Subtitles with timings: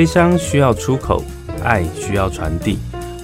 [0.00, 1.22] 悲伤需要出口，
[1.62, 2.78] 爱需要传递。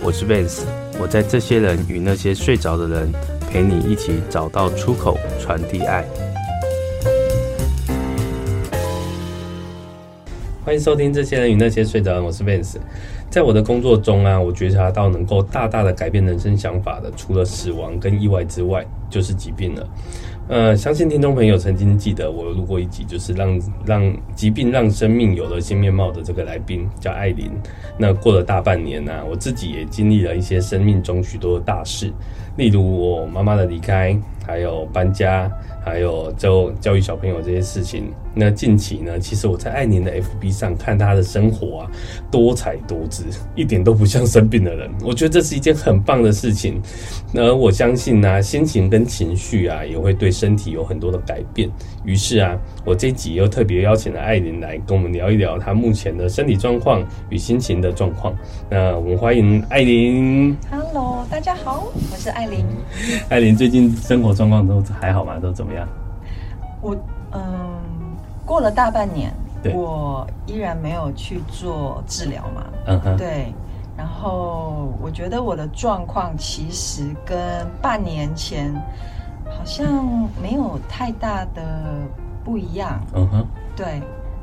[0.04, 0.60] 我是 Vance，
[1.00, 3.10] 我在这些人与那些睡着的人，
[3.50, 6.04] 陪你一起找到出口，传递爱。
[10.62, 12.76] 欢迎收听《这些人与那些睡着人》，我是 Vance。
[13.30, 19.88] 在我的工作中啊，我觉察到能够大大的改变人生想法的，除了死亡跟意外之外，就是疾病了。
[20.48, 27.50] 呃，相信听众朋友曾经记得我录过一集，就是让让疾病让生命有了新面貌的这个来宾叫艾琳。
[27.98, 32.12] 那过了大半年呢、啊，我自己也经历了一些生命中许多的大事，
[32.56, 35.50] 例如我妈妈的离开，还有搬家，
[35.86, 38.12] 还有教教育小朋友这些事情。
[38.34, 41.90] 那近期呢，其实我在艾琳的 FB 上看她的生活啊，
[42.28, 44.90] 多彩多姿，一点都不像生病的人。
[45.04, 46.82] 我觉得这是一件很棒的事情。
[47.32, 51.70] 那我相信呢、啊，心情跟情绪啊，也会对身体有很多的改变。
[52.04, 57.00] 于是啊，我这集又特别邀请了艾琳来跟我们聊一聊她目前的身体状况
[57.30, 58.34] 与心情的状况。
[58.68, 60.56] 那我们欢迎艾琳。
[60.68, 62.66] Hello，大家好，我是艾琳。
[63.30, 65.38] 艾琳最近生活状况都还好吗？
[65.38, 65.75] 都怎么样？
[66.80, 66.96] 我
[67.32, 67.76] 嗯。
[68.46, 69.34] 过了大半年，
[69.74, 72.62] 我依然没有去做治疗嘛。
[72.86, 73.52] 嗯哼，对。
[73.96, 77.36] 然后我觉得我的状况其实跟
[77.82, 78.72] 半年前
[79.46, 79.84] 好像
[80.40, 82.06] 没有太大的
[82.44, 83.00] 不一样。
[83.14, 84.00] 嗯哼，对。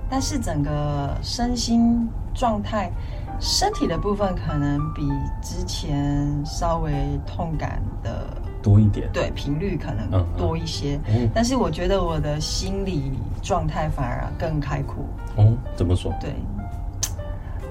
[0.09, 2.91] 但是整个身心状态，
[3.39, 5.09] 身体的部分可能比
[5.41, 6.91] 之前稍微
[7.25, 8.27] 痛感的。
[8.63, 13.11] 多一点，对，频率可能多一些，嗯嗯，但是我觉得我的心理
[13.41, 15.03] 状态反而更开阔。
[15.35, 16.13] 哦，怎么说？
[16.21, 16.33] 对，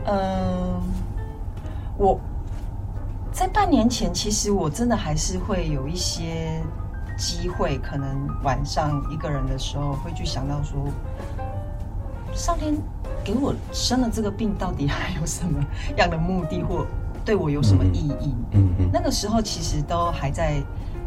[0.04, 0.80] 嗯，
[1.96, 2.20] 我
[3.32, 6.60] 在半年前，其实我真的还是会有一些
[7.16, 10.78] 机会，可能晚上一个人的时候会去想到说，
[12.34, 12.76] 上天
[13.24, 15.64] 给我生了这个病，到底还有什么
[15.96, 16.86] 样的目的，或
[17.24, 18.34] 对我有什么意义？
[18.52, 20.62] 嗯嗯，嗯，那个时候其实都还在。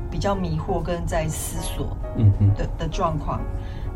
[0.07, 3.41] 比较迷惑跟在思索的，嗯嗯的的状况，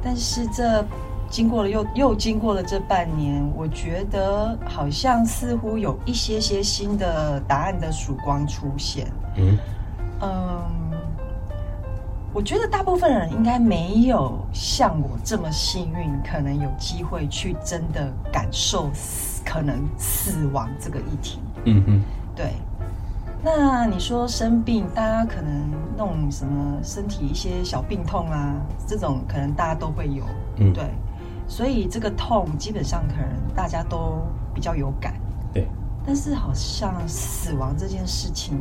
[0.03, 0.83] 但是这
[1.29, 9.07] 经过了又又经过了这半年，我觉得好像似乎有一些些新的答案的曙光出现。
[9.37, 9.57] 嗯
[10.21, 10.61] 嗯，
[12.33, 21.39] 我觉得大部分人应该没有像我这么幸运，可能有机会去真的感受死，可能死亡这个议题。
[21.65, 22.01] 嗯嗯，
[22.35, 22.53] 对。
[23.41, 28.53] 那你说生病，大家可能弄什么身体一些小病痛啊，
[28.85, 30.25] 这种可能大家都会有，
[30.57, 30.83] 嗯，对，
[31.47, 34.21] 所以这个痛基本上可能大家都
[34.53, 35.13] 比较有感，
[35.53, 35.65] 对。
[36.05, 38.57] 但是好像死亡这件事情，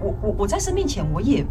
[0.00, 1.46] 我我我在生病前我也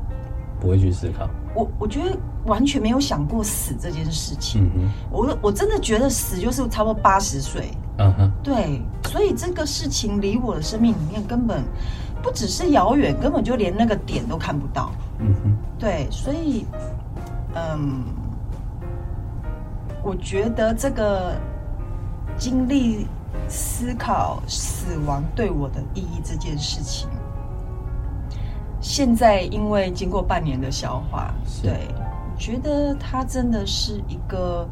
[0.60, 11.64] 不会去思考，我我觉得完全没有想过死这件事情，嗯哼，我我真的觉得死就是差不多八十岁，嗯哼，对，所以这个事情离我的生命里面根本。
[12.24, 14.92] 不只是遥远，根本就连那个点都看不到。
[15.20, 16.66] 嗯哼，对，所以，
[17.54, 18.04] 嗯，
[20.02, 21.36] 我觉得这个
[22.36, 23.06] 经历
[23.48, 27.08] 思考死亡对我的意义这件事情，
[28.82, 31.88] 现在因为经过半年的消化，对，
[32.34, 34.68] 我觉得它真的是一个，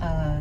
[0.00, 0.40] 呃。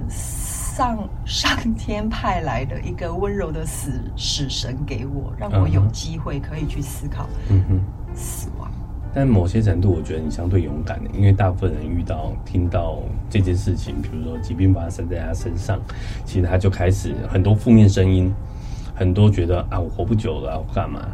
[0.80, 7.82] 上上天派来的一个温柔的死死神给我，让我有机会可以去思考嗯哼
[8.16, 8.72] 死亡。
[8.72, 15.82] 嗯、但某些程度，我觉得你相对勇敢的，因为大部分人遇到听到这件事情，比如说疾病发生在他身上，
[16.24, 18.34] 其实他就开始很多负面声音，
[18.96, 21.06] 很多觉得啊，我活不久了，我干嘛？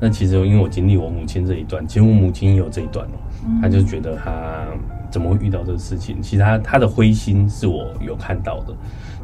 [0.00, 3.16] 那其实因为我经历我母亲这一段，其实我母亲也有这一段哦，
[3.62, 4.66] 他就觉得他。
[5.14, 6.20] 怎么会遇到这个事情？
[6.20, 8.74] 其实他他的灰心是我有看到的，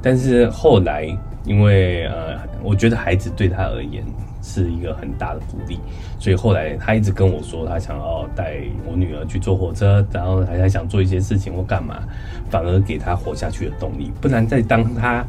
[0.01, 1.05] 但是后来
[1.45, 4.05] 因为呃，我觉得孩子对他而言
[4.41, 5.81] 是一个很大的鼓励，
[6.21, 12.05] 所以后来他一直跟我说，他想要带我女儿去坐火车，然后还还想做一些事情或干嘛，
[12.49, 14.13] 反而给他活下去的动力。
[14.21, 15.27] 不然在当他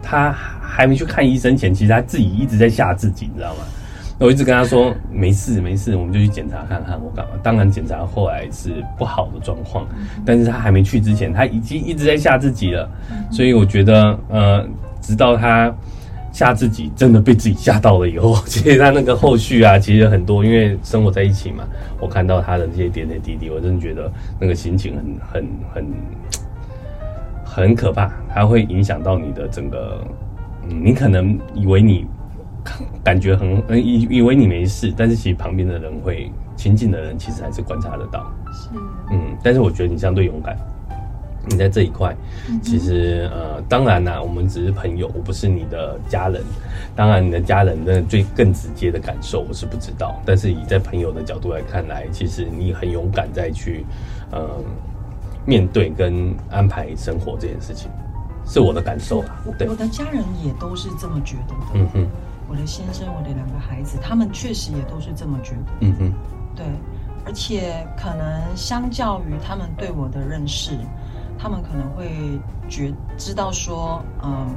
[0.00, 3.64] 他还没去看医生前，其实他自己一直在吓自己，你知道吗？
[4.18, 7.32] 我一直跟他说没事没事，我们就去检查看看我干嘛。
[7.42, 9.86] 当然检查后来是不好的状况，
[10.24, 12.88] 但是他还没去之前，他已经一直在吓自己了。
[13.30, 14.66] 所以我觉得，呃，
[15.02, 15.70] 直到他
[16.32, 21.64] 吓自己真的被自己吓到了以后， 其实他那个后续啊，其实很多，因为生活在一起嘛，
[22.00, 24.10] 我看到他的这些点点滴滴，我真的觉得
[24.40, 25.92] 那个心情很很很
[27.44, 30.02] 很可怕，它会影响到你的整个，
[30.66, 32.06] 你可能以为你。
[33.02, 38.30] 感觉很以以为你没事，但是其实旁边的人会亲近的人，其实还是观察得到。
[38.52, 38.70] 是，
[39.10, 40.56] 嗯，但是我觉得你相对勇敢，
[41.48, 42.16] 你在这一块，
[42.62, 46.42] 其实呃，当然啦，我们只是朋友，我不是你的家人。
[46.94, 53.84] 当然，你的家人的最更直接的感受我是不知道，但是以在朋友的角度来看来，其实你很勇敢再去
[54.30, 54.48] 呃
[55.44, 57.90] 面对跟安排生活这件事情，
[58.46, 59.36] 是我的感受啦。
[59.58, 61.66] 对，我的家人也都是这么觉得的。
[61.74, 62.06] 嗯哼，
[62.48, 65.72] 我的先生，我的两个孩子，他们确实也都是这么觉得。
[65.80, 66.12] 嗯哼，
[66.54, 66.66] 对，
[67.24, 70.78] 而且可能相较于他们对我的认识。
[71.38, 74.54] 他们可能会觉知道说，嗯，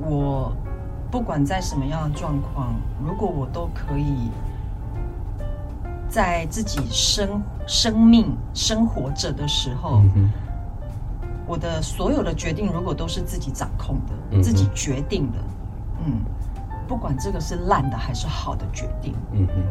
[0.00, 0.54] 我
[1.10, 4.30] 不管在什么样的状况，如果我都可以
[6.06, 10.30] 在自己生生命生活着的时候，嗯，
[11.46, 15.38] 我的所有的决定如果都是自己掌控的，嗯，自己决定的，
[16.04, 16.20] 嗯，
[16.88, 19.62] 不管这个是烂的还是好的决定，嗯哼，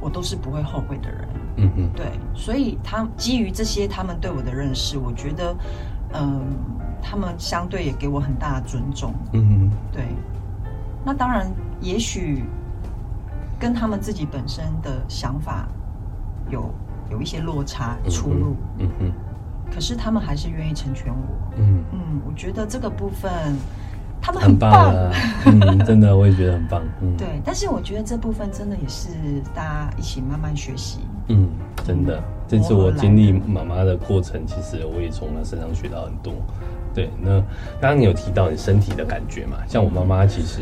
[0.00, 1.28] 我都是不会后悔的人。
[1.56, 5.56] 嗯嗯，对，所以他基于这些他们对我的认识，我觉得，
[6.14, 6.42] 嗯，
[7.00, 9.14] 他们相对也给我很大的尊重。
[9.32, 10.04] 嗯嗯，对。
[11.04, 11.50] 那当然，
[11.80, 12.44] 也许
[13.58, 15.68] 跟他们自己本身的想法
[16.50, 16.68] 有
[17.10, 18.56] 有一些落差出入。
[18.78, 19.12] 嗯嗯。
[19.70, 21.52] 可是他们还是愿意成全我。
[21.56, 23.30] 嗯嗯，我觉得这个部分
[24.22, 24.70] 他们很棒。
[24.70, 25.12] 很棒啊，
[25.46, 26.80] 嗯，真的，我也觉得很棒。
[27.02, 27.26] 嗯，对。
[27.44, 29.08] 但是我觉得这部分真的也是
[29.52, 31.00] 大家一起慢慢学习。
[31.28, 31.48] 嗯，
[31.84, 36.32] 真的，这次我经历妈妈的过程，其实我也从她身上学到很多。
[36.94, 37.40] 对，那
[37.80, 39.56] 刚刚你有提到你身体的感觉嘛？
[39.66, 40.60] 像我妈妈，其实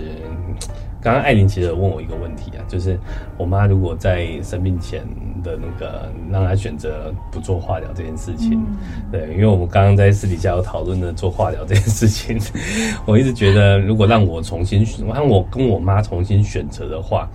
[1.00, 2.99] 刚刚艾琳其实有问我一个问题啊，就是
[3.37, 5.00] 我妈如果在生病前
[5.43, 8.62] 的那个让她选择不做化疗这件事情，
[9.11, 12.38] 对，因为我们刚刚在私底下有讨论的做化疗这件事情，
[13.06, 17.29] 我一直觉得如果让我重新选，让我跟我妈重新选择的话。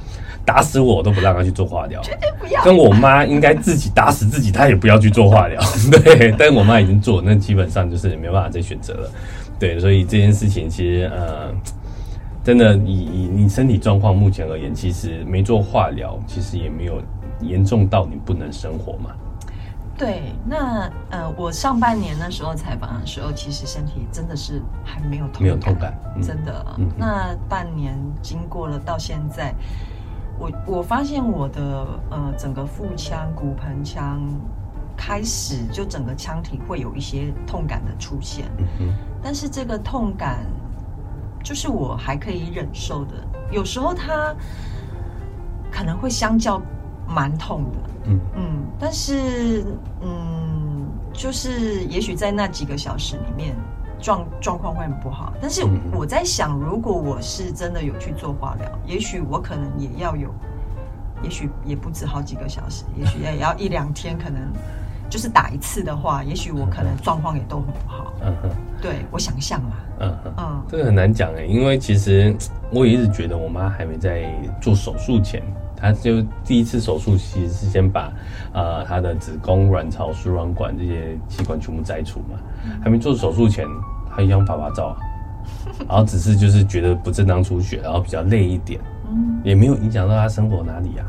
[0.45, 2.63] 打死我都不让她去做化疗，绝对不要。
[2.63, 5.59] 跟我妈应该自己打死自己，她也不要去做化疗。
[5.89, 9.11] 对，但是我妈已经做，那基本上就是没办法再选择了。
[9.57, 11.51] 对，所以这件事情其实呃，
[12.45, 17.01] 真的以以你身体状况目前而言，其实没做化疗，其实也没有
[17.41, 19.09] 严重到你不能生活嘛。
[19.97, 26.65] 对，那呃，我上半年那时候采访的时候，其实身体真的是还没有痛感，没有痛感，嗯、真的。
[26.77, 29.51] 嗯、那半年经过了到现在。
[30.37, 34.21] 我我发现我的呃整个腹腔、骨盆腔
[34.95, 38.45] 开始就整个腔体会有一些痛感的出现，
[39.23, 40.45] 但是这个痛感
[41.45, 43.13] 就是我还可以忍受的。
[43.51, 44.35] 有时候它
[45.71, 46.59] 可能会相较
[47.07, 47.77] 蛮痛的，
[48.07, 49.63] 嗯嗯，但是
[50.01, 53.55] 嗯，就是也许在那几个小时里面。
[54.01, 60.29] 状状况会很不好，但是我在想，如果我是真的有去做化疗，也许我可能也要有，
[61.23, 64.41] 也许也不止好几个小时，也许也要一两天，可能
[65.09, 68.13] 就是打一次的话，也许我可能状况也都很不好。
[68.21, 68.49] 嗯哼，
[68.81, 69.71] 对，我想象嘛。
[69.99, 72.35] 嗯哼，嗯，这个很难讲哎，因为其实
[72.71, 74.29] 我也一直觉得我妈还没在
[74.61, 75.41] 做手术前，
[75.75, 78.11] 她就第一次手术其实是先把
[78.53, 82.37] 呃她的子宫、卵巢、输卵管这些器官全部摘除嘛，
[82.83, 83.65] 还没做手术前。
[84.15, 84.95] 她一样拍拍照，
[85.87, 91.05] 然后只是就是觉得不正当出血，然后比较累一点，嗯，也没有影响到她生活哪里啊。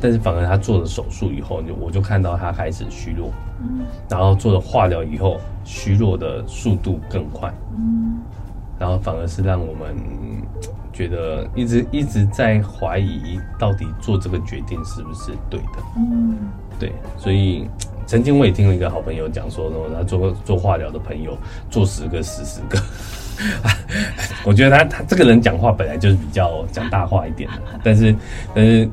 [0.00, 8.18] 但是反而他做了手术以后，就我就看到他开始虚弱，嗯，然后做了化疗以后，虚弱的速度更快，嗯，
[8.78, 9.96] 然后反而是让我们
[10.92, 16.36] 觉得一直一直在怀疑，到底做这个决定是不是对的，嗯，
[16.78, 17.68] 对，所以。
[18.06, 21.36] 曾经我也听了一个好朋友讲说，他做做化疗的朋友
[21.68, 22.82] 做十个死十个。
[24.46, 28.16] 我觉得他他这个人讲话本来就是比较讲大话一点的，但是
[28.54, 28.88] 但是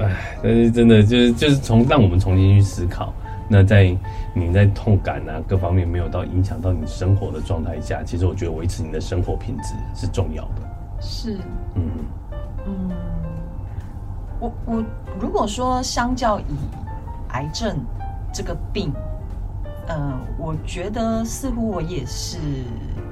[0.00, 3.12] 唉，但是真的就是就是从让我们重新去思考，
[3.48, 3.96] 那在
[4.34, 10.62] 你在痛感啊各方面没有到影响到你生活的状态下，其实我觉得维持你的生活品质是重要的。
[11.00, 11.38] 是，
[11.74, 11.82] 嗯
[12.66, 12.90] 嗯，
[14.40, 14.84] 我我
[15.20, 16.56] 如果说相较以
[17.30, 17.76] 癌症。
[18.32, 18.92] 这个病，
[19.88, 22.38] 嗯、呃，我觉得似乎我也是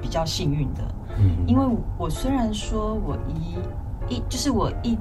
[0.01, 0.81] 比较幸运的，
[1.17, 1.65] 嗯，因为
[1.97, 4.97] 我虽然说我一一就是我一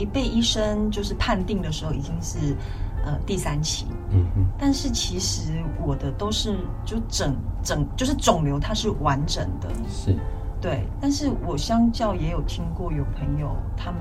[0.00, 2.56] 一被医生就是判定的时候已经是
[3.04, 5.52] 呃第三期，嗯嗯，但是其实
[5.84, 10.16] 我的都是就整整就是肿瘤它是完整的，是，
[10.60, 14.00] 对，但是我相较也有听过有朋友他们。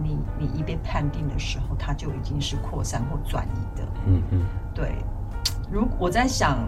[0.00, 3.82] 你你一被判定的时候，它就已经是扩散或转移的。
[4.06, 4.92] 嗯嗯，对。
[5.68, 6.60] 如我在想，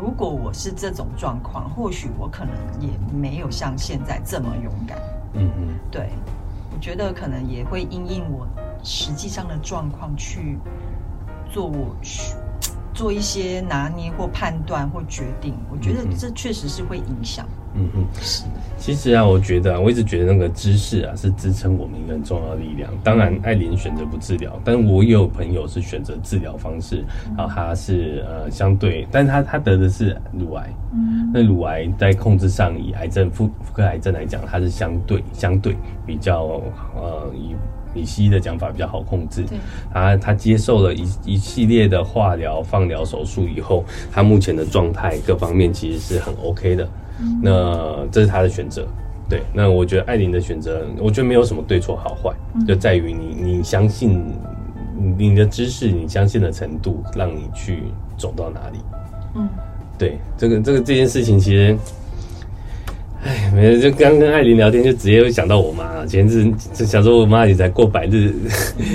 [0.00, 4.96] 如果我是这种状况，或许我可能也没有像现在这么勇敢。
[5.32, 6.10] 嗯嗯，对。
[6.80, 8.48] 我觉得可能也会因应我
[8.82, 10.58] 实际上的状况去
[11.52, 12.34] 做我去
[12.94, 17.46] 做一些拿捏或判断或决定，我觉得这确实是会影响。
[17.46, 17.59] 嗯
[17.94, 18.44] 哼，是。
[18.78, 22.90] 其实啊，我觉得啊，我一直觉得那个知识啊是支撑我们一个很重要的力量。
[23.04, 27.04] 当然，艾琳选择不治疗，但我也有朋友是选择治疗方式，
[27.36, 30.74] 然后他是呃相对，但他他得的是乳癌。
[30.92, 36.60] 嗯，那乳癌在控制上，以癌症妇妇科癌症来讲，它是相对相对比较
[36.96, 37.54] 呃以。
[37.92, 39.58] 以西医的讲法比较好控制，对，
[39.92, 46.88] 他他接受了一一系列的化疗、放疗、手术以后，他目前的状态各方面其实是很 OK 的。
[47.20, 48.86] 嗯、那这是他的选择，
[49.28, 49.42] 对。
[49.52, 54.24] 那我觉得艾琳的选择，我觉得没有什么对错好坏，嗯、就在于你你相信
[55.16, 57.84] 你的知识，你相信的程度，让你去
[58.16, 58.78] 走到哪里。
[59.34, 59.48] 嗯，
[59.98, 61.76] 对，这个这个这件事情其实。
[63.22, 66.06] 哎，没有，就刚跟艾琳聊天，就直接会想到我妈。
[66.06, 68.32] 前阵就想说，我妈也才过百日，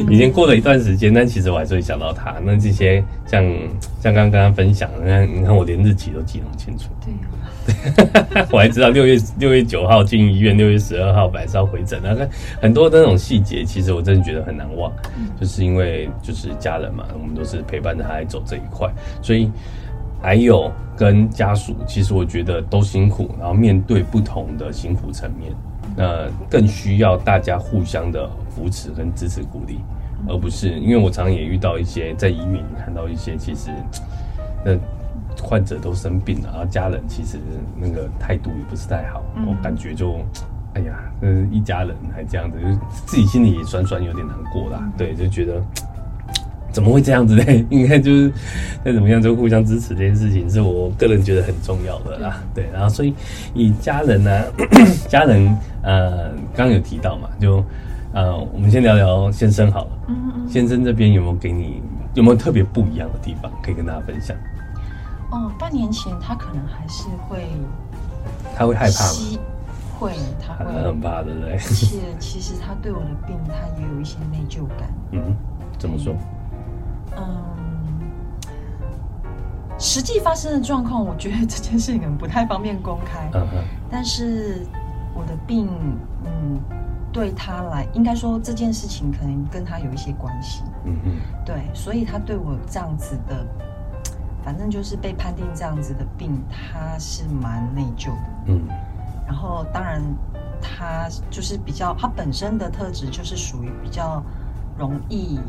[0.09, 2.35] 已经过了一段时间，但其实我还是会想到她。
[2.43, 3.43] 那这些像
[4.01, 6.89] 像刚刚跟她分享，你看，你看我连日期都记得很清楚。
[7.05, 7.13] 对
[8.41, 11.99] 啊， 我还知道六月六月九号进医院，六月十二号白烧回诊。
[12.03, 12.15] 那
[12.59, 14.91] 很多的那种细节，其实我真的觉得很难忘。
[15.39, 18.91] 就是因为就是家人嘛，我们都是陪伴着她走这一块，
[19.21, 19.51] 所以。
[20.21, 25.51] 还有跟家属，其实我觉得都辛苦，然后面对不同的辛苦层面，
[25.95, 29.79] 那更需要大家互相的扶持跟支持鼓励，
[30.27, 33.69] 而不是因为我常常也遇到一些在医院里看到一些，其实
[34.65, 34.75] 那
[35.43, 37.37] 患者都生病了，然后家人其实
[37.75, 40.15] 那个态度也不是太好，我感觉就
[40.73, 42.67] 哎呀，嗯，一家人还这样子，就
[43.05, 45.61] 自己心里也酸酸有点难过啦，对，就觉得。
[46.75, 47.43] 怎么会这样子呢？
[47.71, 48.29] 应该就是
[48.83, 52.43] 再怎么样就互相支持这件事情，是我个人觉得很重要的啦。
[52.53, 53.15] 对，然后所以
[53.53, 54.43] 以家人呢、啊，
[55.07, 57.63] 家人呃，刚刚有提到嘛，就
[58.11, 59.91] 呃，我们先聊聊先生好了。
[60.09, 60.49] 嗯嗯。
[60.49, 61.81] 先生这边有没有给你
[62.13, 64.35] 有没有特别不一样的地方可以跟大家分享？
[65.31, 67.47] 哦，半年前他可能还是会，
[68.53, 69.39] 他会害怕吗？
[69.97, 70.11] 会，
[70.45, 71.53] 他会他很怕，对不对？
[71.53, 74.89] 而且其实他对我的病，他也有一些内疚感。
[75.11, 75.33] 嗯，
[75.79, 76.13] 怎么说？
[77.17, 77.25] 嗯，
[79.77, 83.29] 实际发生的状况，我觉得这件事情可能不太方便公开。
[83.33, 83.63] 嗯哼。
[83.89, 84.65] 但是
[85.13, 85.69] 我的病，
[86.25, 86.59] 嗯，
[87.11, 90.63] 对他来，应该说这件事情可能跟他有一些关系。
[90.85, 91.11] 嗯嗯。
[91.45, 93.45] 对，所以他对我这样子的，
[94.43, 98.29] 反正就是被判定这样子的病，他是蛮内疚的。
[98.47, 98.67] 嗯。
[99.27, 100.01] 然后，当然，
[100.61, 104.23] 他就是比较，他本身的特质就是属于比较
[104.77, 105.39] 容易。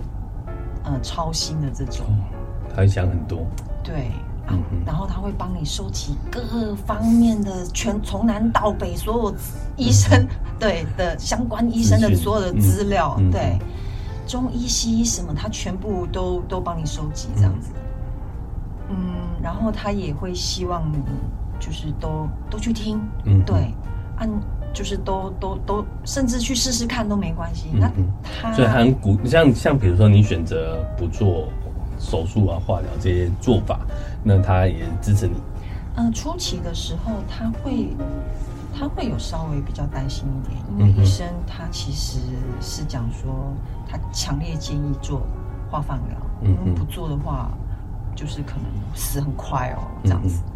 [0.86, 2.06] 呃，操心的这种，
[2.70, 3.44] 他会讲很多，
[3.82, 4.12] 对，
[4.48, 9.34] 嗯，然后他会帮你收集各方面的全从南到北所有
[9.76, 10.28] 医生、嗯、
[10.60, 13.58] 对的相关医生的所有的资料，嗯、对，
[14.28, 17.72] 中医西医什么，他全部都都帮你收集这样子，
[18.88, 18.96] 嗯，
[19.42, 21.02] 然后他也会希望你
[21.58, 23.74] 就是都都去听，嗯，对，
[24.18, 24.30] 按。
[24.76, 27.70] 就是都都都，甚至去试试看都没关系。
[27.72, 27.90] 嗯、那
[28.22, 31.48] 他所以很鼓，像像比如说你选择不做
[31.98, 33.80] 手术啊、化疗这些做法，
[34.22, 35.32] 那他也支持你。
[35.94, 37.88] 嗯、呃，初期的时候他会
[38.78, 42.18] 他会有稍微比较担心一点，因为医生他其实
[42.60, 43.54] 是讲说
[43.88, 45.26] 他强烈建议做
[45.70, 47.50] 化放疗，嗯哼，因为不做的话
[48.14, 48.64] 就是可能
[48.94, 50.42] 死很快哦，这样子。
[50.44, 50.55] 嗯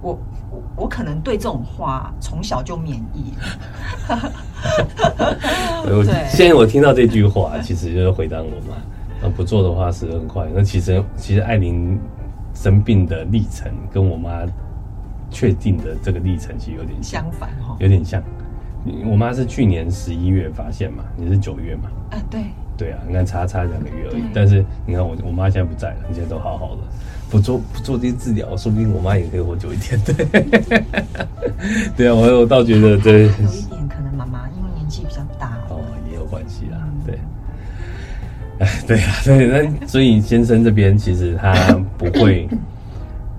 [0.00, 0.18] 我
[0.50, 3.32] 我我可能对这种话从小就免疫。
[5.84, 8.76] 对，现在我听到这句话，其实就是回答我嘛。
[9.20, 10.46] 那不做的话死很快。
[10.54, 11.98] 那其实其实艾琳
[12.54, 14.42] 生病的历程跟我妈
[15.30, 18.22] 确定的这个历程其实有点相反哈，有点像。
[19.10, 21.90] 我妈是去年十一月发现嘛，你是九月嘛？
[22.12, 22.44] 啊，对。
[22.78, 24.22] 对啊，你看差差两个月而已。
[24.32, 26.82] 但是你看我我妈现在不在了，现在都好好的。
[27.30, 30.00] 不做不做这些治疗，说不定我妈也可以活久一点。
[30.00, 30.14] 对，
[31.94, 33.24] 对啊，我我倒觉得对。
[33.24, 36.78] 有一点可能妈妈因为年纪比较大哦，也有关系啦。
[37.04, 37.18] 对，
[38.60, 41.52] 哎， 对啊，对，那所以先生这边其实他
[41.98, 42.48] 不会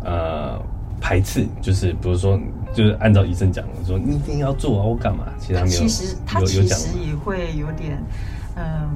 [0.03, 0.61] 呃
[1.01, 2.39] 排斥，就是比如说，
[2.75, 5.23] 就是按照医生讲的说，你一定要做啊，我干嘛？
[5.39, 7.97] 其实他没有，其实他其实也会有点
[8.55, 8.63] 嗯。
[8.63, 8.89] 呃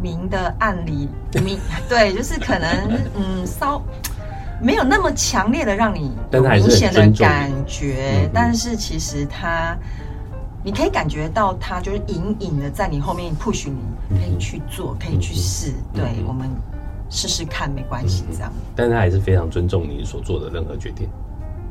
[0.00, 1.08] 明的暗里
[1.44, 1.58] 明，
[1.88, 2.68] 对，就是可能
[3.16, 3.82] 嗯，稍
[4.60, 9.76] 没有那么强烈的让你有明显的感觉，但，但是其实他，
[10.62, 16.48] 你可以感觉到他就是隐隐的在你后面 push 你，可以去做，可以去试，对，我们
[17.10, 18.52] 试试看，没关系，这样。
[18.76, 21.08] 但是他还是非常尊重你所做的任何决定，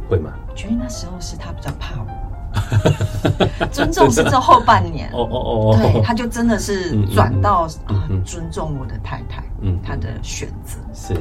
[0.09, 0.31] 会吗？
[0.49, 2.30] 我觉得那时候是他比较怕我。
[3.71, 5.09] 尊重是这后半年。
[5.13, 10.77] 哦哦哦，对，他就真的是转到啊，尊重我的太太，嗯，他的选择。
[10.93, 11.13] 是，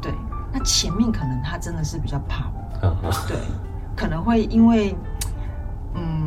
[0.00, 0.12] 对，
[0.52, 2.46] 那前面可能他真的是比较怕
[2.80, 2.96] 我，啊。
[3.28, 3.36] 对，
[3.96, 4.96] 可能会因为，
[5.94, 6.25] 嗯，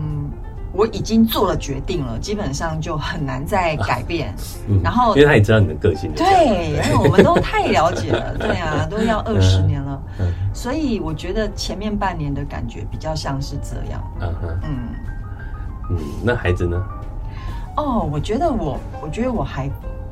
[0.72, 4.34] 我已经做了决定了，基本上就很难再改变。
[4.70, 14.02] 嗯然后，因为他也知道你的个性，对，因为我们都太了解了， 对啊，都要二十年了，嗯所以我觉得前面半年的感觉比较像是这样，
[14.64, 14.90] 嗯。
[15.92, 16.80] 嗯，那孩子呢？
[17.78, 19.68] 哦，我觉得我，我觉得我还，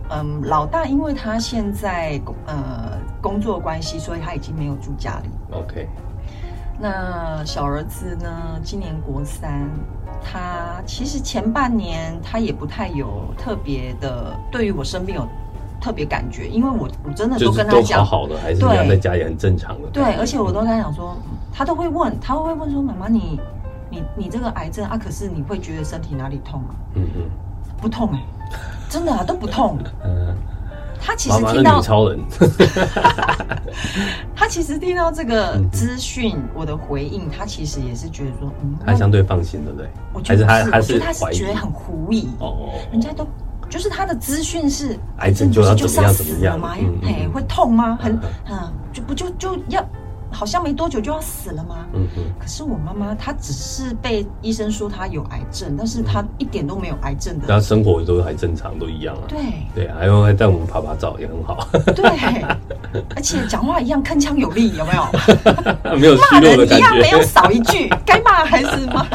[0.09, 5.29] 嗯，老大，因为他现在呃工作关系，所以他已经没有住家里。
[5.51, 5.87] OK，
[6.79, 9.69] 那小儿子呢，今年国三，
[10.23, 15.27] 他其实前半年他也不太有特别的，对于我生病有
[15.79, 19.87] 特别感觉，因为我我真的都跟他讲，就是好好的，还是养在家也很正常的。
[19.89, 21.15] 对，而且我都跟他讲说，
[21.53, 23.39] 他都会问，他会问说，妈妈你
[23.89, 26.69] 你你这个癌症啊，可是你会觉得身体哪里痛吗？
[26.95, 27.21] 嗯嗯
[27.79, 28.21] 不痛哎、
[28.89, 29.77] 真的啊都不痛。
[30.03, 30.35] 嗯，
[30.99, 32.19] 他其实听到女超人，
[34.35, 39.89] 他其实听到这个嗯资讯，我的回应，他其实也是觉得说，嗯，他相对放心，对不对？
[40.13, 43.27] 我觉得是，还是他他我觉得他觉得很狐疑，哦，人家都
[43.69, 46.13] 就是他的资讯是癌症就要怎么样？
[46.13, 47.97] 怎么样嗯嗯哎，会痛吗？
[48.01, 49.83] 很嗯嗯，就不就就要
[50.31, 51.85] 好像没多久就要死了吗？
[51.93, 57.47] 嗯嗯可是我妈妈她只是被医生说她有癌症，但是她一点都没有癌症的。
[57.47, 59.21] 她生活都还正常，都一样啊。
[59.27, 59.39] 对
[59.73, 62.05] 对啊，还有还带我们拍拍照，也很好，对，
[63.15, 65.05] 而且讲话一样铿锵有力，有没有？
[65.97, 67.21] 没有虚骂人一弱的感样没有。
[67.21, 69.05] 少一句， 该骂还是骂，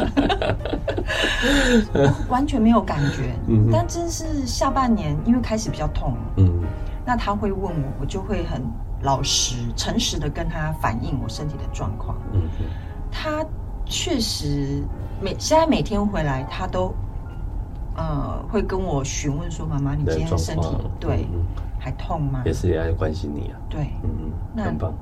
[2.28, 3.34] 完全没有感觉。
[3.48, 6.62] 嗯但真是下半年，因为开始比较痛，嗯
[7.04, 8.62] 那他会问我，我就会很
[9.02, 12.16] 老实、诚实的跟他反映我身体的状况。
[12.32, 12.66] 嗯嗯
[13.10, 13.44] 他
[13.84, 14.82] 确实
[15.20, 16.94] 每现在每天回来，他都
[17.96, 21.44] 呃会跟我询问说：“妈妈，你今天身体对嗯
[21.78, 23.88] 还痛吗也是也爱关心你啊。？”对。
[24.02, 24.92] 嗯嗯，那很棒。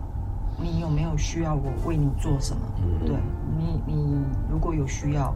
[0.63, 2.61] 你有没有需要我为你做什么？
[2.83, 3.17] 嗯对
[3.57, 4.19] 你，你
[4.51, 5.35] 如果有需要，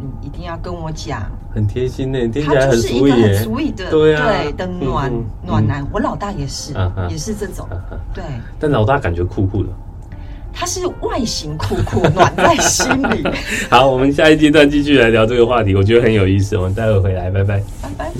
[0.00, 1.30] 你一定要跟我讲。
[1.54, 3.70] 很贴心呢，听起他来很就是一个很俗耶。
[3.70, 5.12] sweet 的，对啊的暖、
[5.44, 5.86] 暖男。
[5.92, 6.72] 我老大也是，
[7.08, 7.68] 也是这种。
[8.14, 8.22] 对，
[8.58, 9.68] 但老大感觉酷酷的。
[10.52, 13.24] 他是外形酷酷， 暖在心里。
[13.70, 16.56] 好，我们下一阶段继续来聊这个话题，我觉得很有意思。
[16.56, 17.62] 我们待会回来，拜拜。
[17.80, 18.10] 拜拜。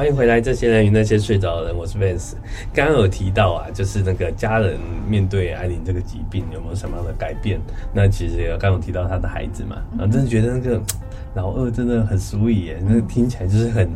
[0.00, 2.32] 欢迎回来，这些人与那些睡着的人，我是 Vance。
[2.72, 7.60] 刚刚有提到啊，就是那个家人面对艾琳这个疾病有没有什么样的改变？
[7.92, 10.80] 那其实刚刚有提到他的孩子嘛，啊，真的觉得那个
[11.36, 13.90] 老二真的很 sweet 耶，那个听起来就是很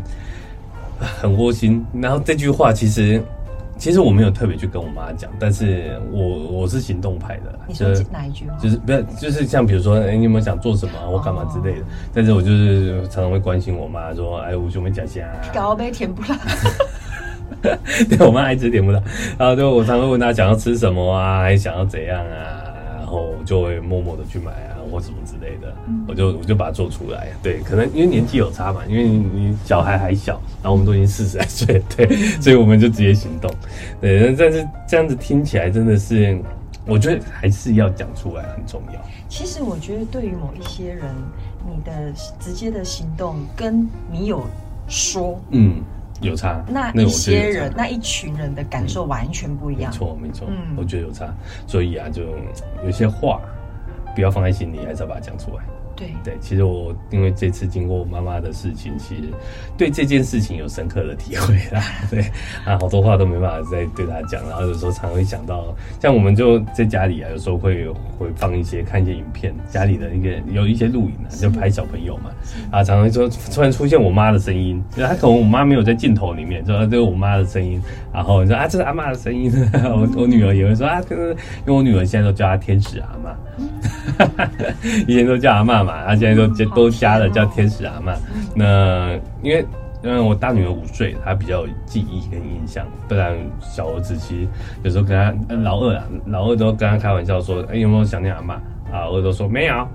[1.00, 1.82] 很窝心。
[1.94, 3.22] 然后这句话其实
[3.84, 8.56] 其实我没有特别去跟我妈讲，但是我我是行动派的，你说哪一句话？
[8.56, 11.84] 就是不要就是像比如说，哎、你有没有想做什么啊，或干嘛之类的？
[12.10, 15.36] 但是我就是常常会关心我妈，说，哎，我兄妹讲下啊。
[15.52, 16.38] 搞杯甜不辣。
[17.60, 19.02] 对，我妈爱吃甜不辣，
[19.36, 22.64] 然后就我常会问她想要吃什么啊，还想要怎样啊，
[22.96, 25.74] 然后就会默默的去买啊，或什么之类的，
[26.06, 27.32] 我就我就把它做出来。
[27.42, 32.06] 对，可能因为年纪有差嘛，因为你你小孩还小，然后我们都已经四十来岁，对，
[32.40, 33.50] 所以我们就直接行动。
[34.00, 36.38] 对，但是这样子听起来真的是，
[36.86, 39.00] 我觉得还是要讲出来很重要。
[39.28, 41.06] 其实我觉得，对于某一些人，
[41.66, 44.46] 你的直接的行动跟你有
[44.86, 45.82] 说，嗯，
[46.20, 46.64] 有差。
[46.68, 49.90] 那一那我觉得些人、那一群人的感受完全不一样。
[49.90, 51.34] 没错，没错，嗯我觉得有差，
[51.66, 52.22] 所以啊，就
[52.84, 53.40] 有些话
[54.14, 55.64] 不要放在心里，还是要把它讲出来。
[55.96, 59.22] 对，对，其实我因为这次经过我妈妈的事情，其实
[59.76, 61.82] 对这件事情有深刻的体会啦。
[62.10, 62.20] 对
[62.64, 72.30] 啊，好多话都没办法再对她讲，然后有时候常会想到，像我们就在家里啊，有时候会会放一些看一些影片，家里的那个有一些录影啊，就拍小朋友嘛，
[72.70, 77.80] 啊，常常说突然出现我妈的声音，就她可能我妈没有在镜头里面，说这是我妈的声音，
[78.12, 79.52] 然后你说啊，这是阿妈的声音，
[79.84, 83.36] 我我女儿也会说啊，这个因为我女儿现在都叫她天使阿妈，
[85.06, 88.14] 以前都叫阿妈嘛，他现在都都瞎了叫天使阿妈。
[88.54, 89.64] 那因为
[90.02, 94.48] 因为我大女儿五岁，她比较有记忆跟印象，不然小儿子其实
[94.82, 98.54] 有时候跟她呃老二啊，老二都跟她开玩笑说，哎、有没有想念阿妈？
[98.92, 99.88] 啊，老二都说没有。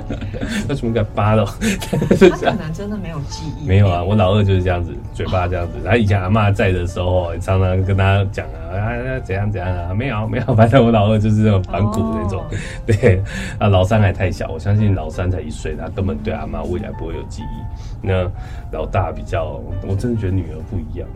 [0.68, 1.44] 为什么给扒了？
[1.90, 3.66] 他可能真的没有记忆。
[3.66, 5.72] 没有啊，我老二就是这样子，嘴巴这样子。
[5.84, 12.40] 他以前阿妈在的时候，常常跟他讲啊，啊怎样怎样啊，没有 没有，反正我老二就是那种反骨那种。
[12.40, 12.44] 哦
[12.86, 13.22] 对
[13.58, 18.06] 啊，老三还太小，我相信老三才一岁，他根本对阿妈未来不会有记忆。
[18.06, 18.28] 那
[18.72, 21.08] 老大比较，我真的觉得女儿不一样。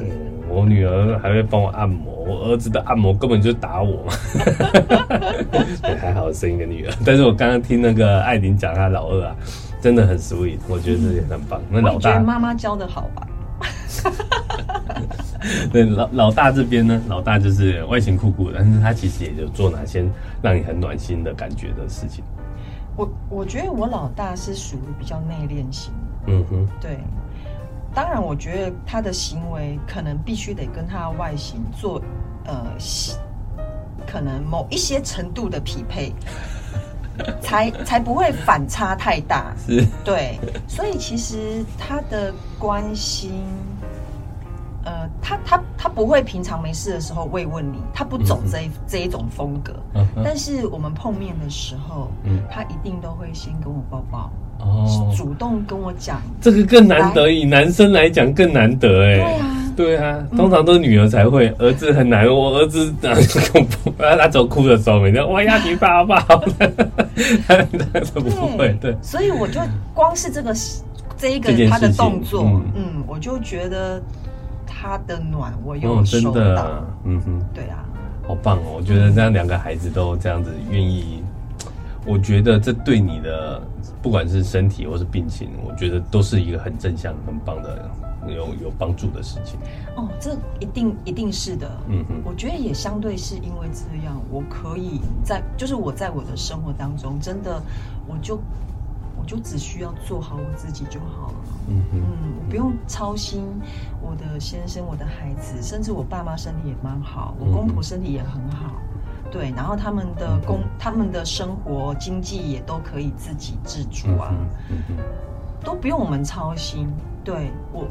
[0.00, 0.10] 嗯，
[0.48, 4.12] 我女儿还会帮我按摩，我儿子的按摩根本就打我嘛。
[5.82, 9.36] 对，还好生一个女儿，但是我刚刚听那个艾琳讲她老二啊，
[9.80, 11.60] 真的很 sweet，我觉得这也很棒。
[11.70, 13.26] 那老大我觉得妈妈教的好吧。
[15.72, 20.04] 对，老老大这边呢，老大就是外形酷酷的，但是他其实也就做哪些
[20.42, 22.24] 让你很暖心的感觉的事情。
[22.96, 25.92] 我我觉得我老大是属于比较内敛型
[26.26, 26.98] 的，嗯哼，对。
[27.94, 32.00] 当然，我觉得他的行为可能必须得跟他的外形做
[32.44, 32.66] 呃，
[34.06, 36.12] 可能某一些程度的匹配，
[37.42, 39.54] 才才不会反差太大。
[39.66, 40.38] 是，对。
[40.68, 43.44] 所以其实他的关心。
[44.82, 49.74] 呃，他他他不会平常没事的时候慰问你，他不走这一、嗯、这一种风格。
[49.92, 56.20] 嗯、但是我们碰面的时候，嗯，他一定都会先跟我抱抱，哦，主动跟我讲。
[56.40, 59.46] 这个更难得，以男生来讲更难得，哎，对啊，
[59.76, 62.26] 对啊，通常都是女儿才会，儿子很难。
[62.26, 63.14] 我儿子啊，
[63.52, 66.20] 恐怖，他走哭的时候，每天我要你爸爸，
[67.48, 67.56] 他
[68.14, 68.96] 不会，对。
[69.02, 69.60] 所以我就
[69.94, 70.54] 光是这个
[71.16, 74.00] 这一个他的动作，嗯，嗯，我就觉得。
[74.82, 77.84] 他的暖我有收到，哦，真的啊，嗯哼，对啊，
[78.26, 78.76] 好棒哦！
[78.78, 81.22] 我觉得这样两个孩子都这样子愿意，
[82.06, 83.60] 我觉得这对你的
[84.02, 87.90] 不管是身体或是病情，我觉得都是一个很正向、很棒的、
[88.26, 89.58] 有有帮助的事情。
[89.96, 97.62] 哦，这一定一定是的，嗯哼，我觉得也相对是因为这样，我可以在就是我在我的生活当中，真的
[98.06, 98.38] 我就。
[99.22, 101.34] 我就只需要做好我自己就好了。
[101.68, 102.00] 嗯嗯，
[102.38, 103.44] 我不用操心
[104.00, 108.72] 我的先生、我的孩子，甚至我爸妈身体也蛮好，我公婆身体也很好。
[109.30, 114.34] 对，然后他们的工、他们的生活经济也都可以自给自足啊，
[115.62, 116.88] 都不用我们操心。
[117.22, 117.86] 对我，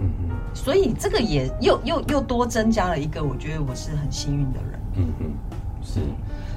[0.54, 4.80] 所以这个也又又又多增加了一个，我觉得我是很幸运的人。
[4.96, 5.32] 嗯嗯，
[5.82, 6.00] 是，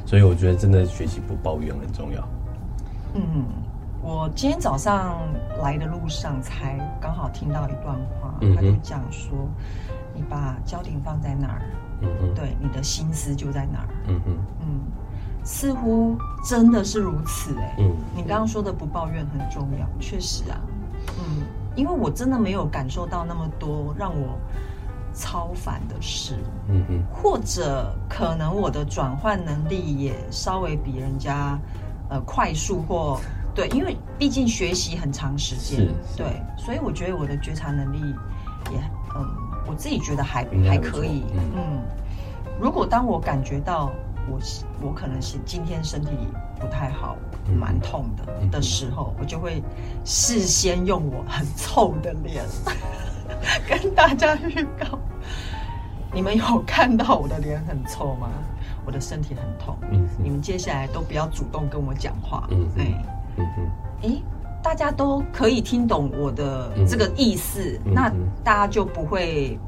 [0.04, 2.28] 所以我觉得真的学习不抱怨很重要。
[3.14, 3.44] 嗯。
[4.04, 5.16] 我今天早上
[5.62, 9.30] 来的路上，才刚好听到一段话，他就讲说
[10.12, 11.62] ：“你把焦点放在哪儿，
[12.34, 14.80] 对，你的心思就在那儿。”嗯嗯嗯，
[15.44, 17.76] 似乎真的是如此哎。
[17.78, 20.60] 嗯，你刚刚说的不抱怨很重要，确实啊。
[21.18, 21.42] 嗯，
[21.74, 24.38] 因为我真的没有感受到那么多让我
[25.14, 26.36] 超凡的事。
[26.68, 31.58] 嗯嗯，或者可能我的转换能力也稍微比人家
[32.08, 33.20] 呃快速或。
[33.54, 35.86] 对，因为毕竟学习很长时间，
[36.16, 37.98] 对，所以我觉得我的觉察能力
[38.70, 38.78] 也，
[39.14, 39.28] 嗯，
[39.66, 41.22] 我自己觉得还还可以，
[41.54, 41.82] 嗯。
[42.60, 43.90] 如果当我感觉到
[44.30, 44.38] 我
[44.80, 46.10] 我可能是今天身体
[46.60, 47.16] 不太好，
[47.58, 49.62] 蛮痛的的时候，我就会
[50.04, 52.44] 事先用我很臭的脸
[53.68, 54.98] 跟大家预告，
[56.12, 58.28] 你们有看到我的脸很臭吗？
[58.84, 63.04] 我的身体很痛，嗯，你们接下来都不要主动跟我讲话，嗯，哎。
[63.38, 63.66] 嗯哼，
[64.02, 64.22] 诶，
[64.62, 68.12] 大家都可以听懂我的这个意思，嗯、那
[68.44, 69.58] 大家就不会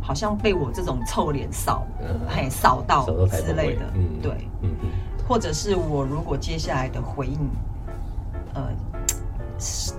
[0.00, 1.86] 好像被我这种臭脸扫，
[2.28, 4.70] 嘿、嗯，扫到之类的，嗯、对，嗯，
[5.28, 7.77] 或者是我如果接下来的回应，呃。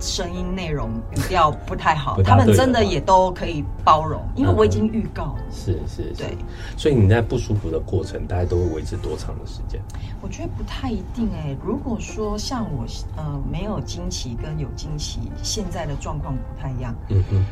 [0.00, 5.38] 声音内容语调不太好，他们真的也都可以包容，因为我已经预告了。
[5.52, 6.38] 是是是，对。
[6.76, 9.80] 所以你在不舒服的过程，大概都会维持多长的时间？
[10.22, 11.56] 我觉得不太一定哎。
[11.64, 12.84] 如果说像我
[13.16, 16.94] 呃没有经期跟有经期，现在的状况不太一样。
[17.10, 17.44] 嗯哼。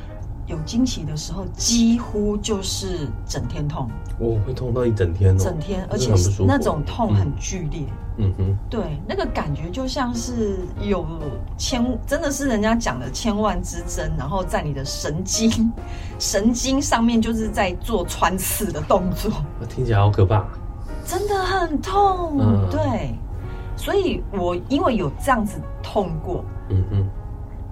[0.47, 3.87] 有经期的时候，几乎就是整天痛。
[4.19, 5.39] 我会痛到一整天哦。
[5.39, 6.15] 整天，而且
[6.47, 7.83] 那种痛很剧烈。
[7.83, 8.57] 嗯哼。
[8.69, 11.07] 对，那个感觉就像是有
[11.57, 15.73] 千，真的是人家讲的千万之针，然后在你的神经、
[16.19, 19.31] 神经上面就是在做穿刺的动作。
[19.69, 20.45] 听起来好可怕。
[21.05, 22.39] 真的很痛。
[22.41, 22.69] 嗯。
[22.71, 23.15] 对。
[23.77, 26.45] 所以我因为有这样子痛过。
[26.71, 27.09] 嗯哼。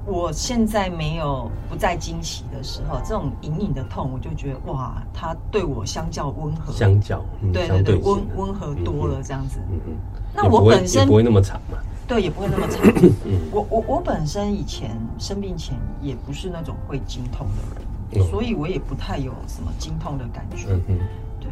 [0.08, 9.58] 我现在没有不再惊喜的时候，这种隐隐的痛，我就觉得哇，它对我相较温和，相较，嗯、对对对，温温和多了这样子。
[9.68, 9.96] 嗯嗯。
[10.36, 11.78] 那我本身也不会那么长嘛？
[12.06, 12.80] 对，也不会那么长。
[13.24, 13.40] 嗯。
[13.50, 20.66] 我我我本身以前生病前也不是那种会经痛的人，嗯、所以我也不太有什么经痛的感觉。
[20.70, 20.98] 嗯
[21.40, 21.50] 对。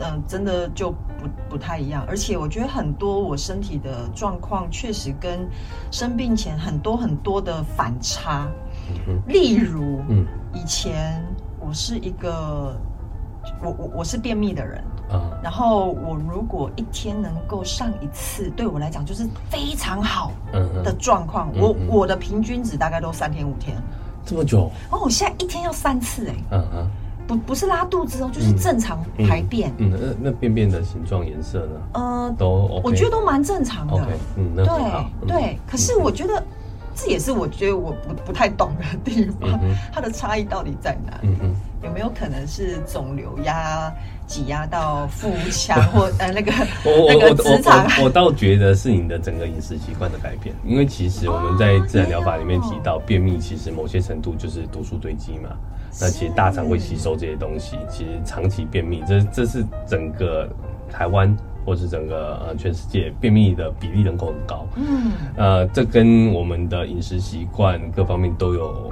[0.00, 5.48] 嗯，真的就不不太一样，而且我觉得很多我身体的状况确实跟
[5.90, 8.48] 生病前很多很多的反差。
[9.26, 11.24] 例如，嗯，以前
[11.58, 12.76] 我是一个，
[13.62, 14.82] 我我我是便秘的人，
[15.42, 20.32] 然后我如果一天能够上一次，对我来讲就是非常好
[20.84, 21.50] 的状况。
[21.56, 23.76] 我我的平均值大概都三天五天，
[24.24, 24.70] 这么久？
[24.90, 26.90] 哦，我现在一天要三次，哎，嗯嗯。
[27.26, 29.72] 不不是拉肚子哦，就是正常排便。
[29.78, 31.80] 嗯，嗯，那那便便的形状、颜色呢？
[31.92, 33.92] 呃，都，我觉得都蛮正常的。
[33.92, 34.04] OK，
[34.36, 35.58] 嗯，那对对。
[35.64, 36.42] 可是我觉得
[36.92, 41.28] 这也是我觉得我不不太懂的地方，嗯、它的差异到底在哪里？
[41.40, 43.94] 嗯、有没有可能是肿瘤压
[44.30, 46.52] 挤压到腹腔 或呃那个
[46.84, 47.84] 我那个直肠？
[47.98, 55.50] 我我，我倒觉得是你的整个饮食习惯的改变，因为其实我们在自然疗法里面提到，便秘其实某些程度就是毒素堆积嘛。
[56.00, 60.48] 那其实大肠会吸收这些东西，其实长期便秘，这这是整个
[60.88, 61.36] 台湾。
[61.62, 68.90] 或是整个呃全世界便秘的比例人口很高，嗯，呃，这跟我们的饮食习惯各方面都有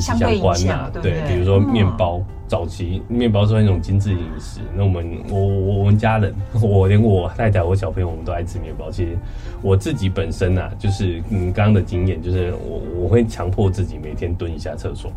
[0.00, 0.90] 息息相关呐。
[1.02, 4.60] 对，比如说面包，早期面包算一种精致饮食。
[4.74, 8.90] 那我们我我们家人， 我连我太太、我小朋友，我们都爱吃面包。
[8.90, 9.16] 其实
[9.62, 15.10] 我自己本身啊，就是你刚刚的经验，就是我我会强迫自己每天蹲一下厕所，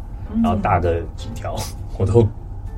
[0.44, 1.56] 然后大个几条，
[1.98, 2.28] 我都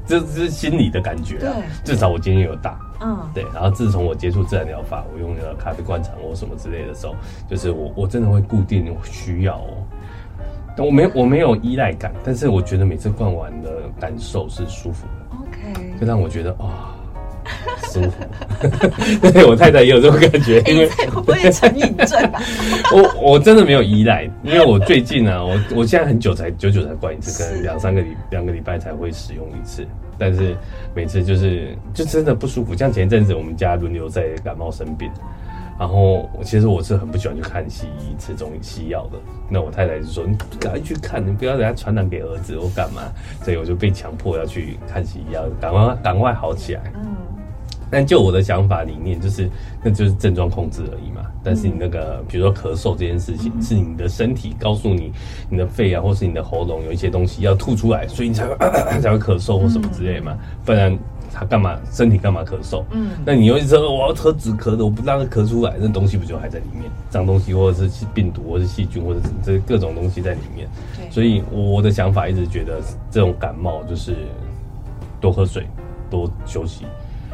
[0.05, 1.55] 这这是心理的感觉啊。
[1.83, 2.79] 至少我今天有大。
[3.03, 7.15] 嗯，对，然后自从我接触自然疗法，我用了咖啡灌肠或什么之类的时候，
[7.49, 9.59] 就是我我真的会固定需要
[10.81, 16.71] 我没有我没有依赖感，但是我觉得每次灌完的感受是舒服的，OK，就让我觉得啊、哦、
[17.91, 18.11] 舒服。
[19.31, 20.89] 对，我太太也有这种感觉，因为
[21.27, 22.41] 我也成瘾症吧。
[22.93, 29.85] 我我真的没有依赖，因为我最近呢、啊，我我现在很久才久久才灌一次，可能两三个礼 两个礼拜才会使用一次。
[30.17, 30.55] 但是
[30.93, 35.09] 每次就是就真的不舒服，像前一阵子我们家轮流在感冒生病，
[35.79, 39.17] 然后其实我是很不喜欢去看西医吃中西药的。
[39.49, 43.01] 那我太太就说：“你赶快去看，你不要等下传染给儿子我干嘛。”
[43.43, 46.81] 所以我就被强迫要去看西医，要赶快赶快好起来。
[46.95, 47.15] 嗯。
[47.93, 49.49] 但就我的想法理念，就是
[49.83, 51.25] 那就是症状控制而已嘛。
[51.43, 55.11] 但是你那个，比如说咳嗽这件事情，是你的身体告诉你，
[55.49, 58.55] 你的肺啊，或是你的喉咙有一些东西要吐出来，所以你才会
[59.01, 60.37] 才会咳嗽或什么之类嘛。
[60.63, 60.97] 不然
[61.33, 61.79] 他干嘛？
[61.91, 62.83] 身体干嘛咳嗽？
[62.91, 63.11] 嗯。
[63.25, 66.91] 那你又一直说我要喝止咳的，我不让它咳出来，那东西不就还在里面？
[67.09, 70.67] 脏东西，或者是病毒，或者是细菌，或者是这各种东西在里面。
[70.97, 71.09] 对。
[71.09, 74.15] 所以我的想法一直觉得，这种感冒就是
[75.19, 75.67] 多喝水，
[76.09, 76.85] 多休息。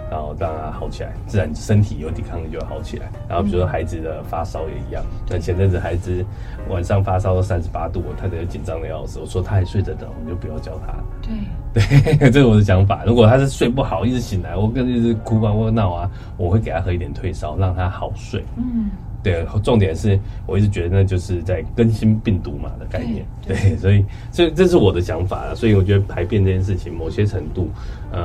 [0.10, 3.12] 然后让它好起来，自然身体有抵抗力就好起来。
[3.28, 6.26] 然后比如说孩子的发烧也一样，那前阵子孩子
[6.70, 9.20] 晚上发烧到三十八度，我太太就紧张的要死。
[9.20, 10.94] 我说他还睡得着，我们就不要叫他。
[11.22, 13.04] 对对， 这是我的想法。
[13.06, 18.44] 如果他是睡不好，一直醒来，我跟一直哭啊或闹啊，我会给他喝一点退烧，让他好睡。
[18.56, 18.90] 嗯，
[19.22, 23.26] 对，重点是我一直觉得那就是在更新病毒嘛的概念。
[23.46, 25.54] 对，对，所以这这是我的想法。
[25.54, 27.70] 所以我觉得排便这件事情，某些程度，
[28.14, 28.22] 嗯。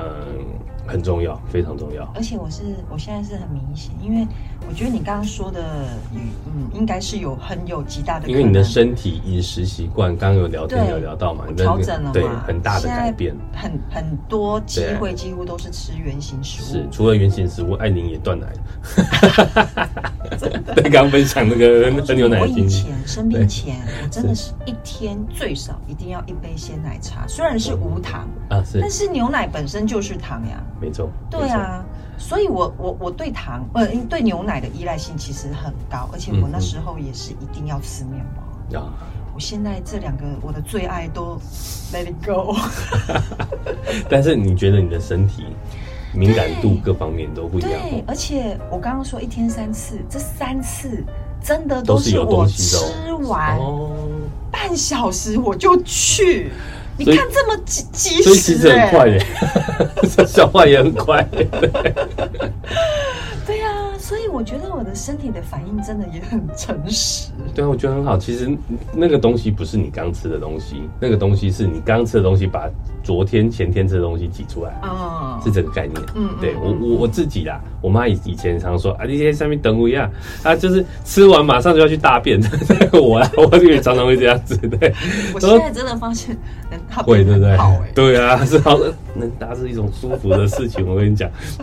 [0.87, 2.05] 很重要，非常重要。
[2.15, 4.27] 而且我是，我现在是很明显，因为
[4.69, 8.29] 我觉得你刚刚说的，嗯，应该是有很有极大的。
[8.29, 16.67] 因为你的身体饮食习惯，刚刚有聊天有聊到嘛，调整了嘛，对，很大的改变，很很多机会几乎都是吃原型食物。
[16.67, 20.12] 是，除了原型食物，艾宁也断奶了。
[20.75, 22.41] 对，刚刚分享那个喝牛奶。
[22.41, 30.63] 我以前生病前，我真的是一天最少一定要一杯鲜奶茶，虽然是无糖啊，是，但是牛奶本身就是糖呀。
[30.81, 31.85] 没错，对啊，
[32.19, 38.93] 所以我我我对糖呃对牛奶的依赖性其实很高，而且我那时候也是一定要吃面包啊。
[39.35, 41.41] 我现在这两个我的最爱都
[41.93, 42.55] let it go。
[44.11, 45.47] 但是你觉得你的身体
[46.15, 47.73] 敏感度各方面都不一样？
[47.73, 51.03] 对，而且我刚刚说一天三次，这三次
[51.43, 52.77] 真的都是我吃
[53.23, 53.59] 完
[54.51, 56.51] 半小时我就去。
[56.99, 59.19] 你看这么及及时，所以其实很快耶，
[60.29, 61.27] 消化也很快。
[63.47, 67.31] 对呀、啊，所以我觉得我的身体的反应真的也很诚实。
[67.55, 68.19] 对啊，我觉得很好。
[68.19, 68.55] 其实
[68.93, 72.69] 那个东西不是你刚吃的东西，那个东西是你刚吃的东西把。
[73.03, 76.01] 昨天前天吃的东西挤出来哦，是这个概念。
[76.15, 80.11] 嗯，对我我我自己啦，我妈以以前常说啊，你在上面等我一下，
[80.43, 82.41] 啊，就是吃完马上就要去大便。
[82.93, 84.57] 我啊，我也常常会这样子。
[84.57, 84.93] 对，
[85.35, 86.37] 我现在真的发现
[86.71, 87.57] 能，会对不对？
[87.95, 90.87] 对啊，是好的，能大是一种舒服的事情。
[90.89, 91.31] 我跟你讲，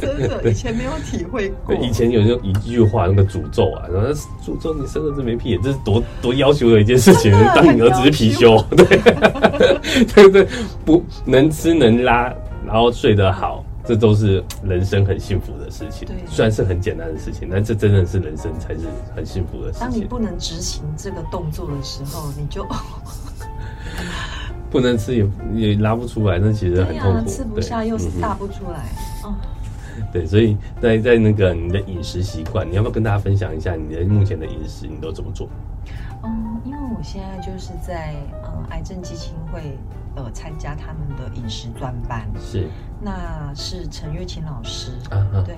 [0.00, 1.74] 真的以前没有体会过。
[1.76, 4.08] 以前有就一句话，那个诅咒啊，然后
[4.44, 7.32] 诅咒你生儿子没屁眼，这是多多要求的一件事情。
[7.54, 9.49] 当你儿子是貔貅， 对。
[10.14, 10.48] 对对，
[10.84, 12.32] 不能吃能拉，
[12.66, 16.06] 然后睡得好，这都是人生很幸福的事情。
[16.06, 18.80] 对，虽然是很简单的事情，但这真的是人生才是
[19.14, 19.88] 很幸福的事情。
[19.88, 22.66] 当你不能执行这个动作的时候，你就
[24.70, 27.18] 不能吃也也拉不出来，那其实很痛苦。
[27.18, 28.84] 啊、吃不下又是大不出来。
[29.26, 29.34] 嗯、
[30.12, 35.48] 对，所以在在那个你的饮食习惯，你要不要跟大家分享一下你的目前的饮食，你都怎么做？
[36.22, 36.78] 嗯，因为。
[36.96, 39.78] 我现在就是在呃癌症基金会
[40.16, 42.68] 呃参加他们的饮食专班，是，
[43.00, 44.92] 那是陈月琴老师，
[45.44, 45.56] 对，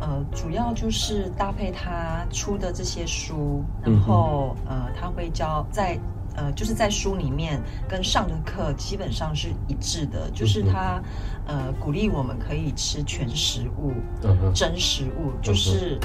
[0.00, 5.98] 呃，主要就是搭配他出的这些书，然后、嗯、呃他会教在
[6.34, 11.02] 呃就是在书里面跟上的课基本上是一致的，就是他、
[11.46, 16.00] 嗯、呃鼓励我们可以吃全食物，嗯、真食物，就是。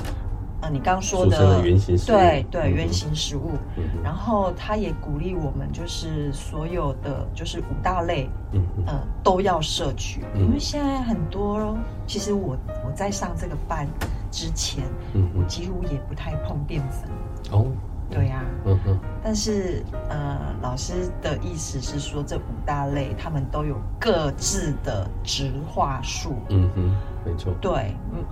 [0.59, 3.51] 嗯呃，你刚刚说的，的原型食物对对，原型食物。
[3.75, 10.25] 嗯、然后他也鼓励我们，就是所有的就是五大类，嗯哼呃，都要摄取。
[10.33, 13.87] 嗯、因为现在很多，其实我我在上这个班
[14.31, 17.07] 之前，嗯，我几乎也不太碰淀粉。
[17.51, 17.67] 哦，
[18.09, 18.99] 对呀、啊，嗯哼。
[19.23, 26.33] 但是呃，老师的意思是说，这五大类他们都有各自的植化素。
[26.49, 27.53] 嗯哼，没错。
[27.61, 28.25] 对，嗯。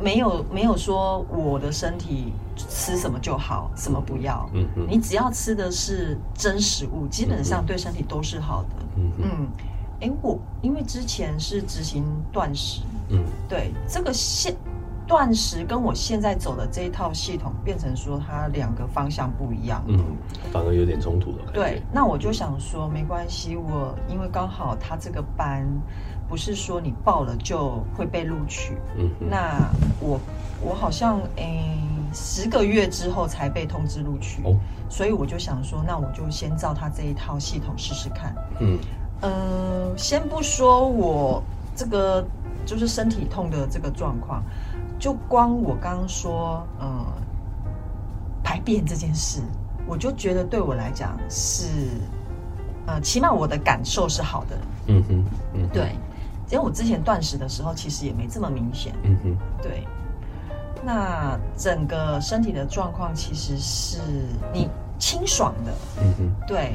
[0.00, 4.48] 没有没有说我的身体吃什么就好，什么不要。
[4.54, 8.68] 嗯嗯，你只要吃的是真食物，基本上对身体都是好的。
[8.96, 9.48] 嗯嗯，
[10.00, 14.56] 哎，我因为之前是执行断食，嗯，对，这个现
[15.06, 20.02] 断食跟我现在走的这一套系统，变成说它两个方向不一样，嗯，
[20.52, 21.52] 反而有点冲突了。
[21.52, 25.66] 对，那我就想说没关系，我因为刚好他这个班。
[26.30, 29.68] 不是说你报了就会被录取，嗯，那
[30.00, 30.20] 我
[30.62, 31.78] 我好像诶、欸、
[32.14, 34.54] 十个月之后才被通知录取，哦，
[34.88, 38.78] 所以我就想说，那我就先照他这一套系统试试看，嗯，
[39.22, 41.42] 呃，先不说我
[41.74, 42.24] 这个
[42.64, 44.40] 就是身体痛的这个状况，
[45.00, 47.04] 就光我刚刚说呃
[48.44, 49.42] 排便这件事，
[49.84, 51.64] 我就觉得对我来讲是
[52.86, 55.96] 呃起码我的感受是好的，嗯哼，嗯哼，对。
[56.50, 58.92] 因为我之前断食的时候，其实也没这么明显。
[59.04, 59.86] 嗯哼，对。
[60.82, 63.98] 那整个身体的状况其实是
[64.52, 65.72] 你清爽的。
[66.02, 66.74] 嗯哼，对。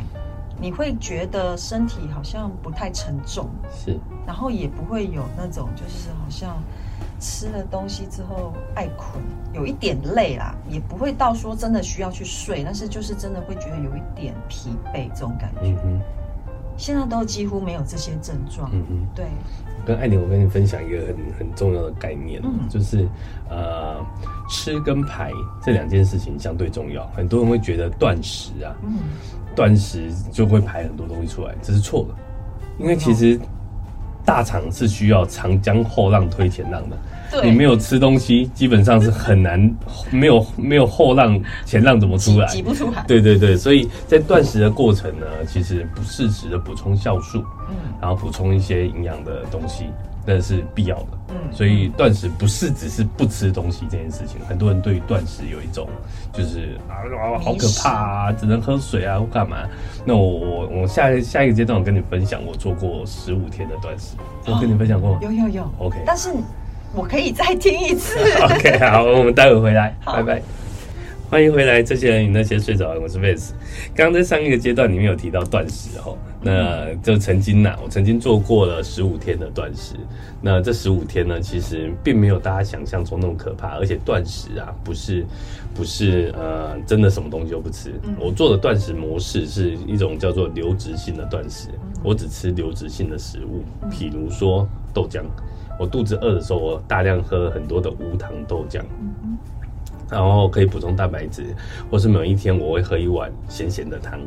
[0.57, 3.49] 你会觉得身体好像不太沉重。
[3.75, 3.99] 是。
[4.25, 6.55] 然后也不会有那种就是好像
[7.19, 15.61] 吃了东西之后爱困，有一点累啦，也不会到说真的需要去睡，但是就是真的会觉得有一点疲惫这种感觉。
[15.63, 16.01] 嗯哼。
[16.77, 18.69] 现在都几乎没有这些症状。
[18.71, 19.25] 嗯嗯，对。
[19.85, 23.07] 跟艾琳，我跟你分享一个很很重要的概念，嗯、就是
[23.49, 24.03] 呃，
[24.49, 25.31] 吃跟排
[25.63, 27.05] 这两件事情相对重要。
[27.15, 28.97] 很多人会觉得断食啊，嗯、
[29.55, 32.15] 断食就会排很多东西出来，这是错的。
[32.79, 33.39] 因为其实
[34.25, 36.97] 大肠是需要长江后浪推前浪的。
[37.31, 39.59] 对你没有吃东西，基本上是很难
[40.11, 42.47] 没有没有后浪前浪怎么出来？
[42.47, 43.03] 挤不出来。
[43.07, 49.85] 对对对，所以在断食的过程呢，其实不适时的补充酵素，嗯，然后补充一些营养的东西，
[50.25, 51.07] 那是必要的。
[51.29, 54.39] 嗯，所以断食不是只是不吃东西这件事情。
[54.47, 55.87] 很多人对于断食有一种
[56.31, 59.57] 就是啊啊好可怕啊，只能喝水啊或干嘛？
[60.05, 65.19] 那我我我下下一个阶段我跟你分享，我做过十五天的断食，我跟你分享过吗？
[65.21, 66.29] 有有有，OK，但是。
[66.95, 68.17] 我可以再听一次。
[68.41, 70.41] OK，好，我们待会回来，好拜拜。
[71.29, 73.49] 欢迎回来，这些人与那些睡着的，我是 Vance。
[73.93, 79.95] 刚刚在上一个阶段里面有提到断食哦，那就曾经呐、啊，我曾经做过了十五天的断食。
[80.41, 85.25] 那这十五天呢，其实并没有大家想象中那么可怕，而且断食啊，不是
[85.73, 87.91] 不是呃，真的什么东西都不吃。
[88.17, 91.69] 我做的断食模式是一种叫做流质性的断食，
[92.03, 95.23] 我只吃流质性的食物，譬如说豆浆。
[95.77, 98.81] 我肚子饿的时候，我大量喝很多的无糖豆浆，
[100.09, 101.55] 然后可以补充蛋白质，
[101.89, 104.19] 或是每一天我会喝一碗咸咸的汤，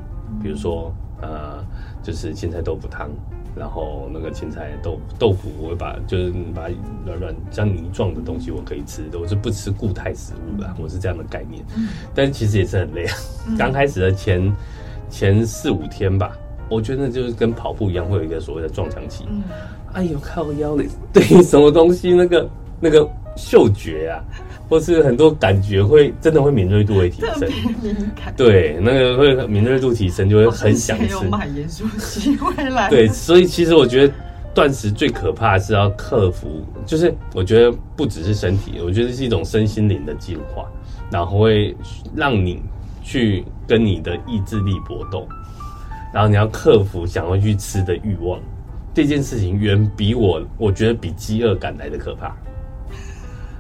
[0.43, 1.65] 比如说呃，
[2.03, 3.11] 就是青菜豆腐汤，
[3.57, 6.69] 然后那个青菜豆豆腐我会把就是把
[7.05, 11.65] 软软像泥状的东西我可以吃，我是不吃固态食物的，我是这样的概念，
[12.15, 13.17] 但其实也是很累啊。
[13.57, 14.53] 刚开始的前
[15.11, 16.37] 前四五天吧，
[16.69, 19.25] 我觉得就是跟跑步一样，会有一个所谓的撞墙期。
[19.93, 20.87] 哎呦，靠腰嘞！
[21.13, 24.21] 对于什么东西，那个那个嗅觉啊，
[24.69, 27.49] 或是很多感觉会，真的会敏锐度会提升。
[27.83, 31.09] 敏感对，那个会敏锐度提升，就会很想吃。
[31.09, 32.91] 有买盐酥鸡回来。
[32.91, 34.15] 对，所以其实我觉得
[34.55, 40.67] 断食最可怕的是要克服，就是我觉得不只是身体，我觉得是一种身心灵的进化，
[41.11, 41.75] 然后会
[42.15, 42.61] 让你
[43.03, 45.27] 去跟你的意志力搏斗，
[46.13, 48.41] 然后你要克服想要去吃的欲望。
[48.95, 52.35] 这件事情远比我，我觉得比饥饿感来的可怕。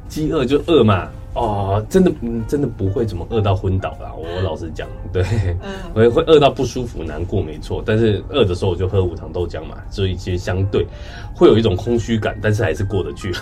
[0.09, 1.09] 饥饿就饿嘛。
[1.39, 4.13] 哦，真的，嗯，真的不会怎么饿到昏倒啦。
[4.17, 5.23] 我老实讲， 对，
[5.63, 7.81] 嗯，会会饿到不舒服、难过，没错。
[7.87, 10.85] 但是饿的时候我就喝无糖豆浆嘛，所以其实相对
[11.35, 13.33] 会有一种空虚感，但是还是过得去。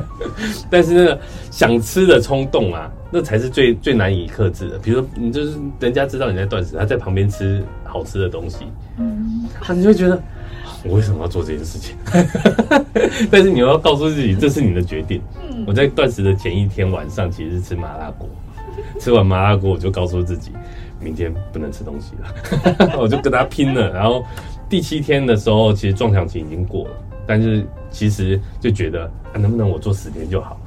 [0.70, 1.20] 但是那个
[1.50, 4.78] 想吃的冲动啊，那才是最最难以克制的。
[4.78, 8.64] 比如说，你就是人家知道你在断食，他在旁边吃好吃的东西，
[8.98, 10.18] 嗯，他你就会觉得。
[10.88, 11.96] 我为什么要做这件事情？
[13.30, 15.20] 但是你要告诉自己，这是你的决定。
[15.66, 18.28] 我在断食的前一天晚上，其实是吃麻辣锅。
[19.00, 20.50] 吃完麻辣锅，我就告诉自己，
[21.00, 22.96] 明天不能吃东西了。
[23.00, 23.90] 我就跟他拼了。
[23.92, 24.24] 然后
[24.68, 26.94] 第七天的时候，其实撞墙期已经过了，
[27.26, 30.60] 但是其实就觉得，啊，能不能我做十天就好？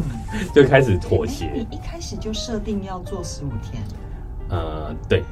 [0.54, 1.50] 就开始妥协。
[1.54, 3.82] 你一开始就设定要做十五天？
[4.50, 5.22] 呃，对。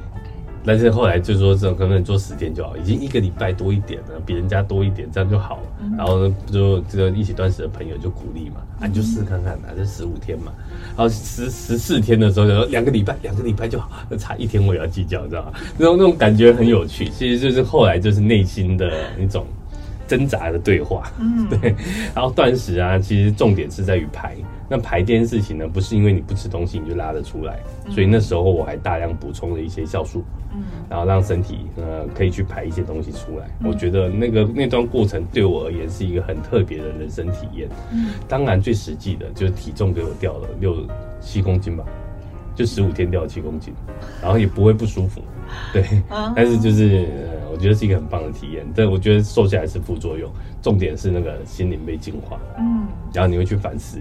[0.65, 5.63] 但是后来就说这种可能做十天就好，已经一个礼拜多一点了，比人家多一点，这样就好了。
[5.81, 10.51] 嗯、然后呢，就这个一起断食的朋友就鼓励嘛，啊，你就试试看看嘛，这十五天嘛。
[10.95, 15.53] 然后十十四天的时候就说两个礼拜，两个礼拜就好，那差一天我也要计较，知道吗？
[15.77, 19.45] 那种那种感觉很有趣，其实就是后来就是内心的那种
[20.17, 21.11] 挣扎的对话。
[21.19, 21.73] 嗯，对。
[22.13, 24.35] 然后断食啊，其实重点是在于排。
[24.69, 27.59] 那排这件事情呢，不是因为你不吃东西你就拉得出来，
[27.89, 33.47] 所以那时候我还大量补充了一些酵素，嗯，然后让身体呃可以去排一些东西出来。
[33.63, 37.67] 我觉得那个那段过程对我而言是一个很特别的人生体验。
[38.27, 40.77] 当然最实际的就是体重给我掉了六
[41.19, 41.83] 七公斤吧，
[42.55, 43.73] 就十五天掉了七公斤，
[44.21, 45.21] 然后也不会不舒服，
[45.71, 45.83] 对，
[46.35, 47.05] 但是就是
[47.53, 48.65] 我觉得是一个很棒的体验。
[48.75, 50.29] 但我觉得瘦下来是副作用，
[50.61, 53.99] 重点是那个心灵被净化，嗯，然后你会去反思。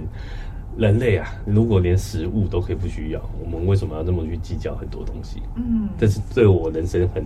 [0.78, 5.42] 人类啊，如果连食物都可以不需要，我们为什么要这么去计较很多东西？
[5.55, 7.22] 嗯，这是对我人生很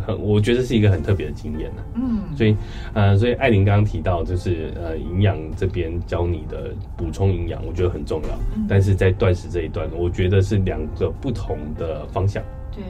[0.00, 1.92] 很，我觉得是一个很特别的经验呢、啊。
[1.96, 2.56] 嗯，所以
[2.94, 8.30] 呃，所以艾琳刚刚提到，就是呃，营养这边教你的补充营养，我觉得很重要。
[8.56, 12.42] 嗯，但是在断食这一段，我觉得是两个不同的方向。
[12.72, 12.82] 对，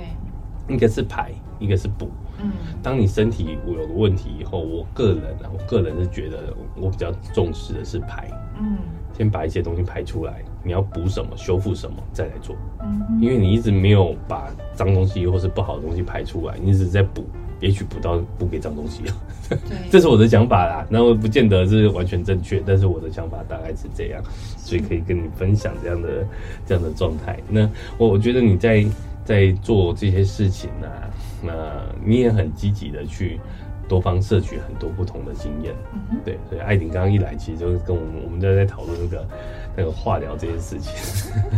[0.72, 2.08] 一个是排，一个是补。
[2.42, 8.28] 嗯，当你身体有了问题以后，我个人啊，我个人是觉得我比较重视的是排。
[8.60, 8.76] 嗯。
[9.12, 12.56] 先把一些东西排出来，你要补什么、修复什么，再来做。
[12.80, 17.26] 嗯，因为你一直没有把脏东西或是不好的东西排出来，你一直在补，
[17.60, 19.12] 也许补到补给脏东西了。
[19.50, 19.58] 对，
[19.90, 20.86] 这是我的想法啦。
[20.88, 24.22] 那我不见得是完全正确，但是我的想法大概是这样，
[24.56, 26.08] 所以可以跟你分享这样的
[26.64, 27.38] 这样的状态。
[27.46, 27.68] 那
[27.98, 28.86] 我我觉得你在
[29.22, 31.10] 在做这些事情呢、啊，
[31.42, 33.40] 那你也很积极的去。
[33.88, 39.26] 多方摄取很多不同的经验，嗯，对，所以艾琳刚刚一来，其实就是跟我们我们在在讨论那个
[39.78, 40.92] 那个化疗这件事情。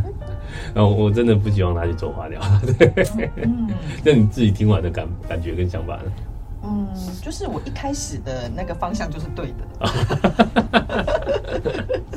[0.74, 2.40] 然后我真的不希望他去做化疗，
[2.78, 2.90] 对。
[3.36, 3.68] 嗯，
[4.02, 6.04] 那你自己听完的感感觉跟想法呢？
[6.64, 6.88] 嗯，
[7.20, 9.86] 就是我一开始的那个方向就是对的。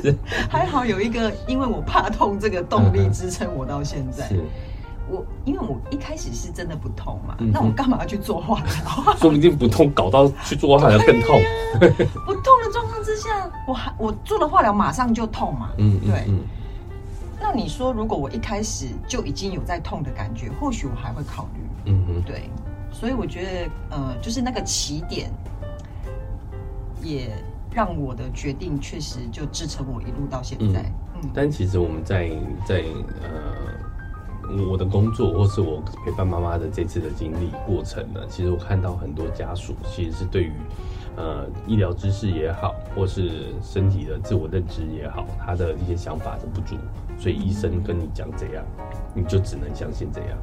[0.00, 0.14] 是，
[0.48, 4.30] 还好有一个因为我怕痛这个动力支撑我到现在。
[5.08, 5.12] 是。
[5.12, 9.14] 我因为我一开始是真的不痛嘛，嗯、那我干嘛要去做化疗？
[9.16, 11.40] 说不定不痛，搞到去做化疗更痛。
[12.26, 15.70] 不痛的状况之下，我还我做了化疗马上就痛嘛。
[15.78, 16.24] 嗯，对。
[16.28, 16.40] 嗯、
[17.40, 21.92] 那你说，如果我一开始就已经有在痛的感觉，或许我还会考虑。
[21.92, 22.50] 嗯嗯，对。
[22.90, 23.44] 所以我觉
[23.90, 25.30] 得，呃，就是那个起点，
[27.00, 27.30] 也
[27.70, 30.80] 让我的决定确实就支撑我一路到现在。
[31.14, 32.30] 嗯，嗯，但其实我们在
[32.66, 32.84] 在
[33.22, 33.75] 呃。
[34.68, 40.52] 我的工作，或是我陪伴妈妈的这次的经历过程呢，其实我看到很多家属其实是对于，
[41.16, 46.76] 呃，医疗知识也好，或是身体的自我认知也好，他的一些想法的不足，
[47.18, 48.64] 所以医生跟你讲怎样，
[49.14, 50.38] 你就只能相信这样。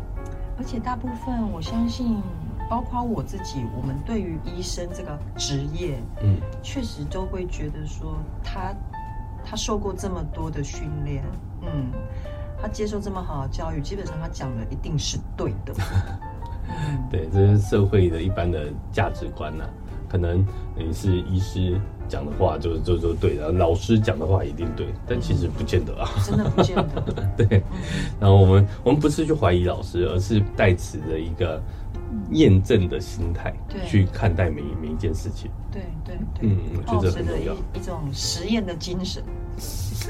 [0.58, 2.22] 而且大部分我相信，
[2.70, 8.74] 包括我自己，我们对于医生这个职业，嗯，确实都会觉得说他
[9.46, 11.24] 他受过这么多的训练，
[11.62, 11.92] 嗯。
[12.64, 15.74] 他接受这么好的教育，基本上他讲的一定是对的。
[16.70, 19.70] 嗯、 对，这是社会的一般的价值观呐、啊。
[20.08, 20.46] 可能
[20.78, 26.10] 你是医师讲的话就就就对的，老师讲的话一定对，但其实不见得啊。
[26.24, 27.02] 真的不见得。
[27.36, 27.62] 对。
[28.18, 31.62] 然后我们我们不是去怀疑老师，而是带持着一个
[32.32, 33.54] 验证的心态
[33.86, 35.52] 去看待每每一件事情。
[35.70, 36.50] 对对对。
[36.50, 37.54] 嗯，我觉得很重要。
[37.74, 39.22] 一一种实验的精神。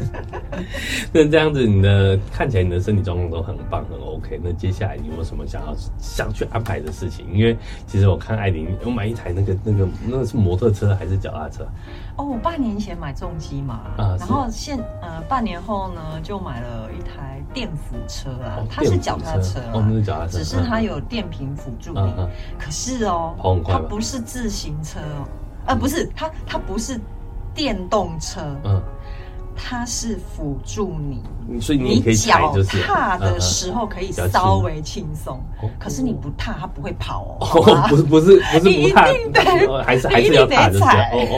[1.11, 4.39] 那这样子，你的看起来你的身体状况都很棒，很 OK。
[4.43, 7.25] 那接下来你有没有什么想要想去安排的事情？
[7.33, 11.65] 因为其实我看艾琳我买一台那个那个那个是摩托车还是脚踏车？
[12.15, 22.13] 哦，我半年前买重机嘛，啊，然后现呃半年后呢就买了一台电辅车啊，哦、它是脚踏车，哦，那是脚踏车，只是它有电瓶辅助你。
[22.17, 22.29] 嗯、
[22.59, 23.35] 可是哦，
[23.67, 25.27] 它不是自行车哦，
[25.67, 26.99] 呃，不是，它它不是
[27.53, 28.81] 电动车，嗯。
[29.55, 30.95] 它是辅助
[31.47, 35.39] 你，所以你可以踩，就是踏的时候可以稍微轻松。
[35.79, 37.87] 可是你不踏，它不会跑哦。
[37.89, 39.03] 不是不是不是不踏，
[39.83, 41.35] 还是还是要踏，就是哦哦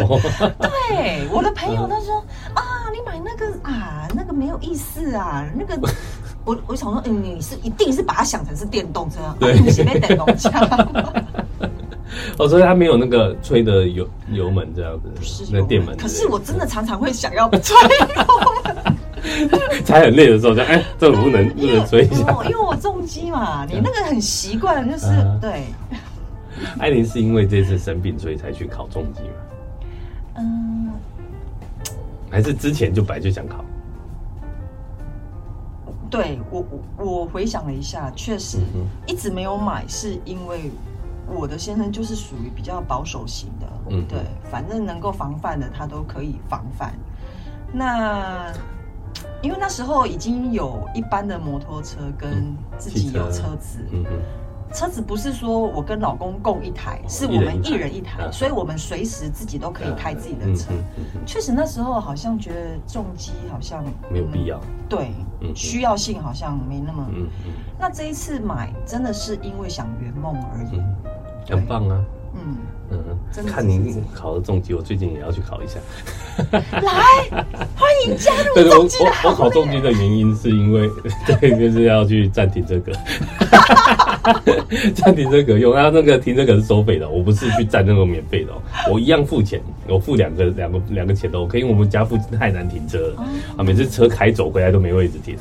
[0.00, 0.52] 哦哦。
[0.60, 2.24] 对，我的朋友他说
[2.54, 5.88] 啊，你买那个啊，那个没有意思啊，那个
[6.44, 10.50] 我我想说，嗯，你是一定是把它想成是电动车，对，你是被电动车。
[12.38, 15.96] 哦，所以它没有那个吹的油油门这样子，那电门。
[15.96, 17.76] 可是我真的常常会想要吹
[18.16, 18.24] 油
[18.64, 25.06] 门， 踩很累的时候就哎，这不能不能吹一下，因为我重机嘛，你那个很习惯，就是
[25.40, 25.64] 对。
[26.78, 30.38] 艾琳是因为这次生病所以才去考重机嘛？
[30.38, 30.90] 嗯，
[32.30, 33.64] 还是之前就本来就想考？
[36.10, 38.58] 对我我我回想了一下，确实
[39.06, 40.70] 一直没有买，是因为。
[41.30, 44.18] 我的先生就是属于比较保守型的，嗯，对，
[44.50, 46.92] 反正能够防范的他都可以防范。
[47.72, 48.52] 那
[49.42, 54.20] 因为那时候已经有一般的摩托车跟自己有车子，嗯嗯，
[54.72, 60.72] 车子不是说我跟老公共一台，是我们一人一台，所以我们随时自己都可以开自己的车。
[61.24, 65.12] 确实那时候好像觉得重机好像没有必要，对，
[65.54, 67.06] 需要性好像没那么。
[67.78, 70.80] 那这一次买真的是因为想圆梦而已。
[71.50, 72.04] 很棒啊！
[72.34, 72.56] 嗯
[72.92, 75.78] 嗯，看您考的重机，我最近也要去考一下。
[76.80, 77.44] 来，
[77.76, 78.96] 欢迎加入 重机。
[79.04, 80.90] 我我考重机的原因是因为，
[81.40, 82.92] 对，就是要去暂停这个，
[84.94, 85.72] 暂停这个用。
[85.72, 88.52] 它那个停车格是收费的，我不是去占那个免费的，
[88.90, 93.24] 我一样付钱，我付两个两个两个钱都可以，因为我们家附近太难停车了
[93.56, 95.36] 啊，每次车开走回来都没位置停。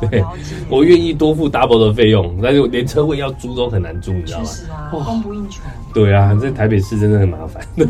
[0.00, 0.24] 对，
[0.68, 4.44] 我愿意多付 double 的费用，但是连车位要租都很难租，你知道吗？
[4.46, 5.62] 是啊，供不应求。
[5.94, 7.64] 对啊，在台北市真的很麻烦。
[7.76, 7.86] 对，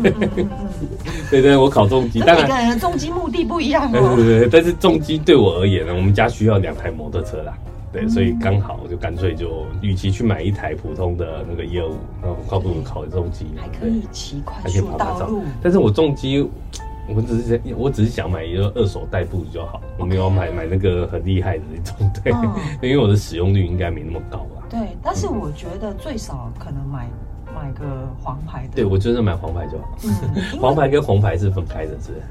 [1.29, 4.13] 对对，我考重机，当然每个人的重机目的不一样哦。
[4.15, 7.53] 对对对，但是重机对我而言呢，我们家需要两台摩托车啦，
[7.91, 15.43] 对，所以刚好就干脆就，与其去买一台普通的那个一二五，然后靠不如考重机，还可以骑快速道路。
[15.61, 16.47] 但是我重机。
[17.15, 22.31] 我只是想，我只是想买一个二手代步就好，我没有买买那个很厉害的那种，对，
[22.89, 24.63] 因为我的使用率应该没那么高吧。
[24.69, 27.09] 对，但是我觉得最少可能买
[27.55, 28.75] 买个黄牌的。
[28.75, 29.97] 对，我就是买黄牌就好。
[30.03, 30.11] 嗯
[30.61, 32.21] 黄牌跟红牌是分开的，是。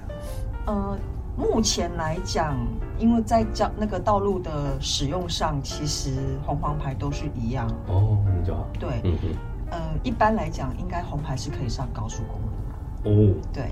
[0.67, 0.97] 呃，
[1.37, 2.57] 目前来讲，
[2.99, 4.51] 因为在交那个道路的
[4.81, 6.11] 使用上，其实
[6.47, 7.69] 红黄牌都是一样。
[7.89, 8.69] 哦，那就好。
[8.79, 9.31] 对，嗯嗯。
[9.71, 13.33] 呃，一般来讲，应该红牌是可以上高速公路的。
[13.33, 13.65] 哦，对。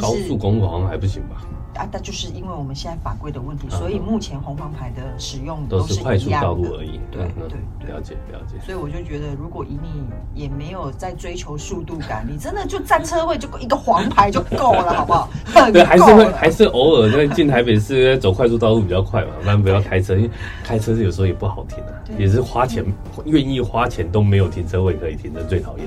[0.00, 1.42] 高速公路好像还不行吧？
[1.74, 7.00] 啊，那就是因为我们现在法规的问题，所以目前红黄牌的使用都是快速道路而已。
[7.10, 8.60] 对对了解了解。
[8.62, 10.04] 所以我就觉得，如果以你
[10.34, 15.30] 也没有在追求速度感， 你真的就占车位就一个黄牌就够了，好不好？
[15.72, 20.30] 对，还是会还是偶尔在进台北市走快速道路比较快嘛，不然不要开车，因为
[20.62, 22.84] 开车是有时候也不好停啊，也是花钱
[23.24, 25.86] 愿意花钱都没有停车位可以停，的最讨厌。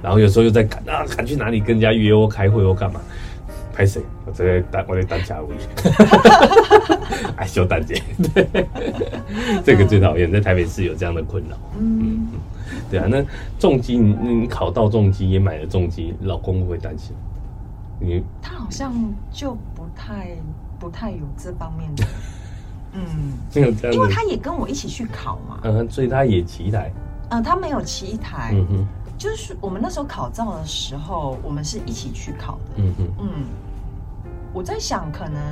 [0.00, 3.00] 然后有时候又在赶啊，赶去哪里跟人家约或开会或干嘛。
[3.76, 4.00] 拍谁？
[4.24, 5.54] 我在单，我在单家位，
[7.36, 8.02] 哎， 修单姐，
[8.32, 8.48] 对，
[9.62, 11.58] 这个最讨厌，在台北市有这样的困扰。
[11.78, 12.26] 嗯，
[12.90, 13.22] 对啊，那
[13.58, 17.14] 重机，你你考到重机也买了重机，老公会不会担心？
[18.00, 18.94] 你他好像
[19.30, 20.28] 就不太
[20.78, 22.04] 不太有这方面的，
[22.94, 23.02] 嗯，
[23.54, 26.90] 没有这样，因为他也跟我一起去考嘛，嗯，所以他也骑一台，
[27.28, 28.86] 嗯，他没有骑一台，嗯哼，
[29.18, 33.28] 就是我们那时候考照的时候，我们是一起去考的，嗯嗯，嗯。
[34.56, 35.42] 我在想，可能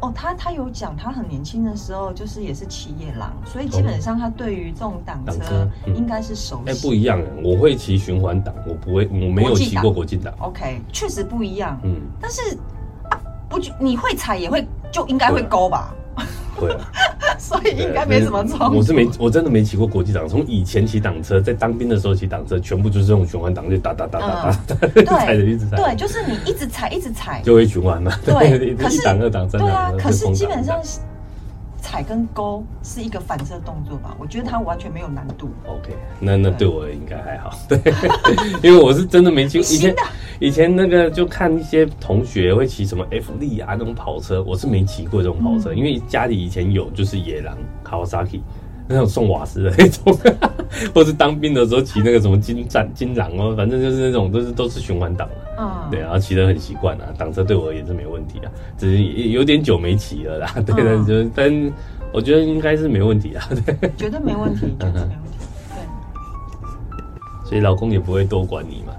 [0.00, 6.70] 哦，他他有讲，他很年轻的时候就是也是骑野狼，所以基本上他对于这种挡车应该是熟悉。
[6.70, 10.34] 哎，不一样，我会骑循环挡，我不会，我没有骑过国际挡。
[10.40, 11.80] OK，确实不一样。
[11.82, 12.54] 嗯，但是
[13.08, 13.18] 啊，
[13.48, 15.94] 不，你会踩也会，就应该会勾吧。
[16.56, 16.88] 会啊，
[17.38, 18.70] 所以应该没什么错。
[18.70, 20.26] 我是没，我真的没骑过国际挡。
[20.26, 24.56] 从以前骑挡车，在当兵的时候骑挡车，全部就是这种循环挡，就哒哒哒哒
[25.04, 25.76] 哒，踩着一直踩。
[25.76, 28.10] 对，就是你一直踩，一直踩，就会循环嘛。
[28.24, 28.34] 对，
[28.74, 29.68] 可是一挡二挡三挡。
[29.68, 30.80] 对啊，可是基本上
[31.86, 34.16] 踩跟勾是一个反射动作吧？
[34.18, 35.48] 我觉得它完全没有难度。
[35.66, 37.56] OK，那那对我应该还好。
[37.68, 37.80] 对，
[38.60, 39.68] 因为我是真的没骑过。
[39.68, 39.94] 以前
[40.40, 48.40] 以前那个就看一些同学会骑什么 F 力啊那种跑车，我是没骑过这种跑车，因为家里以前有就是野狼 Kawasaki
[48.88, 50.18] 那种送瓦斯的那种，
[50.92, 55.45] 或是当兵的时候骑那个什么金战金狼哦，反正就是那种都是都是循环档啊。
[55.90, 60.52] 对，然后骑得很习惯啊，挡车对我而言是没问题啊，只是有点久没骑了啦。
[60.66, 61.72] 对，但是但
[62.12, 65.16] 我觉得应该是没问题啊，对，绝对没问题，绝对没问题。
[65.70, 68.92] 对，所以老公也不会多管你嘛。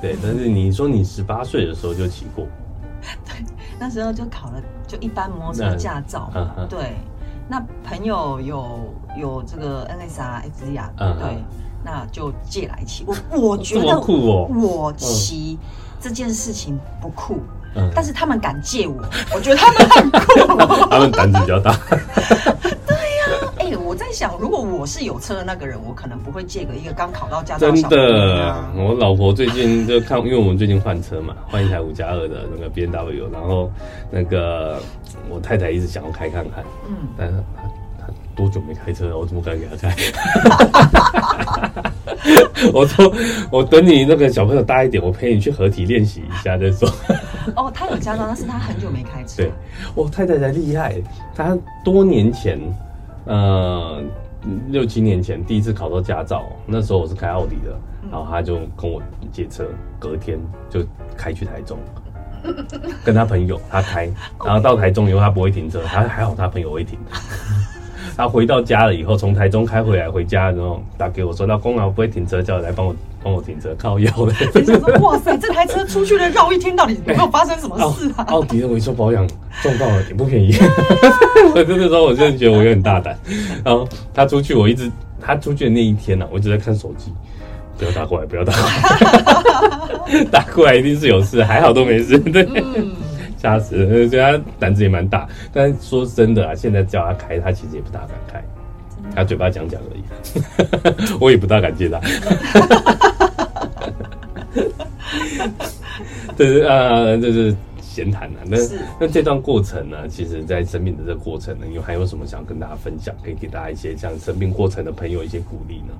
[0.00, 2.46] 对，但是你说你十八岁的时候就骑过，
[3.24, 3.44] 对，
[3.78, 6.30] 那时候就考了就一般摩托车驾照，
[6.68, 6.94] 对。
[7.48, 11.44] 那朋友有有这个 NSR XDR，对，
[11.84, 13.04] 那就借来骑。
[13.04, 15.58] 我我觉得我骑
[16.02, 17.40] 这件事情不酷，
[17.94, 18.96] 但是他们敢借我，
[19.32, 20.56] 我觉得他们很酷，
[20.90, 21.78] 他们胆子比较大。
[22.86, 33.70] 对呀，哎我在想，如果我是有车的那个人，我可能不会借给一个刚考到驾照的我老婆最近就看，因为我们最近换车嘛，换一台五加二的那个 BMW，然后
[34.10, 34.80] 那个
[35.30, 37.34] 我太太一直想要开看看，嗯，但是
[38.34, 39.18] 多久没开车了？
[39.18, 39.94] 我怎么敢给她开？
[42.72, 43.12] 我说
[43.50, 46.88] 我等你那个小朋友大一点，我陪你去合体练习一下再说。
[47.56, 49.42] 哦，他有驾照，但是他很久没开车。
[49.42, 49.52] 对，
[49.94, 50.94] 我太太才厉害，
[51.34, 52.58] 她多年前。
[53.24, 54.02] 呃，
[54.70, 57.78] 六七年前第一次考到驾照，那时候我是开奥迪的，
[58.10, 59.00] 然后他就跟我
[59.30, 59.64] 借车，
[59.96, 60.36] 隔天
[60.68, 60.84] 就
[61.16, 61.78] 开去台中，
[63.04, 64.10] 跟他朋友他开，
[64.44, 66.98] 然后到台中以后他不会停车，他还好他朋友会停。
[68.16, 74.34] 他回到家了以后，从台中开回来回家，然后打给我说：“老公啊，我不会停车，叫你来帮我帮我停车，靠腰的。”
[75.00, 78.24] 哇塞，这台车出去了绕一天，到底有没有发生什么事啊？
[78.28, 79.26] 奥迪的维修保养
[79.62, 80.54] 撞到了，也不便宜。
[81.54, 83.18] 我真的说，我真的觉得我有点大胆。
[83.64, 84.90] 然后他出去，我一直
[85.20, 87.12] 他出去的那一天呢、啊，我一直在看手机，
[87.78, 92.18] 不要打过来，不要打过来， 打过来一定是有事，还好都没事。
[92.18, 92.46] 对。
[92.54, 92.90] 嗯
[93.42, 95.28] 吓死了，所以他胆子也蛮大。
[95.52, 98.40] 但是说真的啊，现在叫他开，他其实也不大敢开，
[99.16, 100.02] 他嘴巴讲讲而已。
[101.20, 102.00] 我也不大敢接他。
[106.36, 108.38] 这是啊，这是闲谈啊。
[108.46, 108.56] 那
[109.00, 113.12] 那这段过程呢，其实，在生病的这个过程呢，有还有什么想跟大家分享？
[113.24, 115.94] 可以给大家一些像生病过程的朋友一些鼓励呢？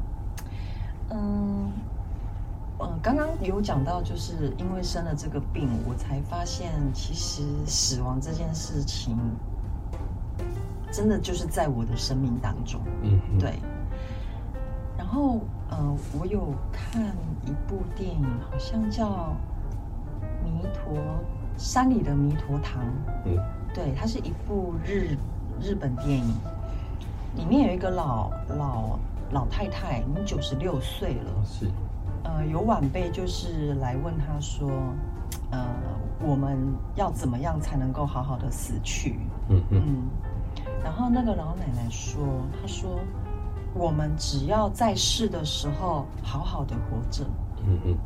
[1.10, 1.72] 嗯。
[2.82, 9.16] 嗯，刚刚有讲到，就是因为生了这个病，我才发现其实死亡这件事情，
[10.90, 12.80] 真的就是在我的生命当中。
[13.02, 13.58] 嗯，对。
[14.98, 17.02] 然后，呃，我有看
[17.46, 19.06] 一部电影，好像叫
[20.44, 20.96] 《弥陀
[21.56, 22.82] 山里的弥陀堂》。
[23.26, 23.36] 嗯，
[23.72, 25.16] 对，它是一部日
[25.60, 26.34] 日本电影，
[27.36, 28.98] 里面有一个老老
[29.30, 31.44] 老太太，已经九十六岁了。
[31.44, 31.70] 是。
[32.24, 34.70] 呃，有晚辈就是来问他说，
[35.50, 35.66] 呃，
[36.20, 36.56] 我们
[36.94, 39.18] 要怎么样才能够好好的死去？
[39.48, 39.82] 嗯嗯。
[40.84, 42.22] 然后那个老奶奶说，
[42.60, 43.00] 她说，
[43.74, 47.24] 我们只要在世的时候好好的活着，
[47.66, 47.96] 嗯嗯，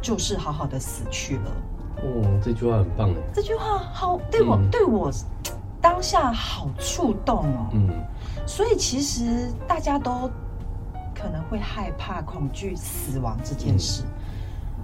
[0.00, 1.50] 就是好好的死去了。
[1.96, 3.16] 哦，这句话很棒哎。
[3.32, 5.10] 这句话好，对我、嗯、对我
[5.80, 7.70] 当下好触动哦。
[7.72, 7.90] 嗯。
[8.46, 10.30] 所以其实大家都。
[11.14, 14.08] 可能会害怕、恐惧死亡这件事，嗯、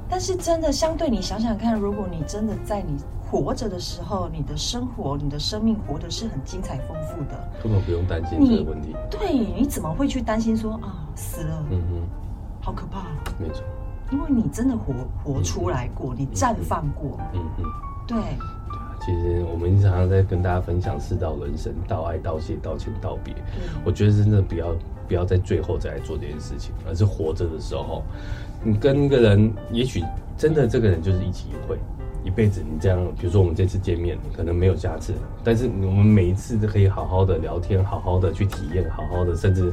[0.08, 2.96] 但是真的相对，你想想看，如果你真的在你
[3.30, 8.94] 活着的时候，你的生活、你的生命活得是很精彩、丰富的，根本不用担心这个问题。
[9.10, 11.64] 对，你怎么会去担心说啊死了？
[11.70, 12.02] 嗯嗯，
[12.60, 13.06] 好可怕。
[13.38, 13.62] 没错，
[14.10, 17.18] 因为你真的活活出来过，嗯、你绽放过。
[17.34, 17.64] 嗯嗯，
[18.06, 18.18] 对。
[19.02, 23.32] 其实我们常常在跟大家分享四道人生：道爱、道谢、道歉、道别。
[23.34, 24.74] 嗯、我觉得真的不要
[25.10, 28.04] 不要在最后再来做这件事情，而是活着的时候，
[28.62, 30.04] 你跟一个人，也许
[30.38, 31.76] 真的这个人就是一起一会，
[32.22, 32.62] 一辈子。
[32.62, 39.72] 你这样，比如说我们这次见面，可能没有下次，但是我们每一次都可以好好的聊天，好好的去体验，好好的，甚至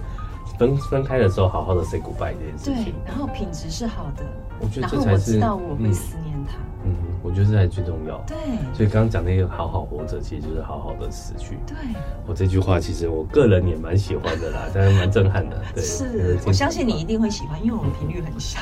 [0.58, 2.94] 分分开的时候，好好的 say goodbye 这件事情。
[2.94, 4.26] 对，然后品质是好的，
[4.60, 5.34] 我觉得这才是。
[5.34, 6.27] 知道我会思念他。
[6.27, 6.27] 嗯嗯，
[7.28, 8.18] 我觉得这才最重要。
[8.26, 8.38] 对，
[8.74, 11.58] 所以刚刚讲那个好好活着，其实就是好好的死去。
[11.68, 11.76] 对，
[12.26, 15.62] 我这句话其实我个人也蛮喜欢的啦，但是蛮震撼的。
[15.76, 18.62] 对，是，我相信你一定会喜欢，因为我们频率很像。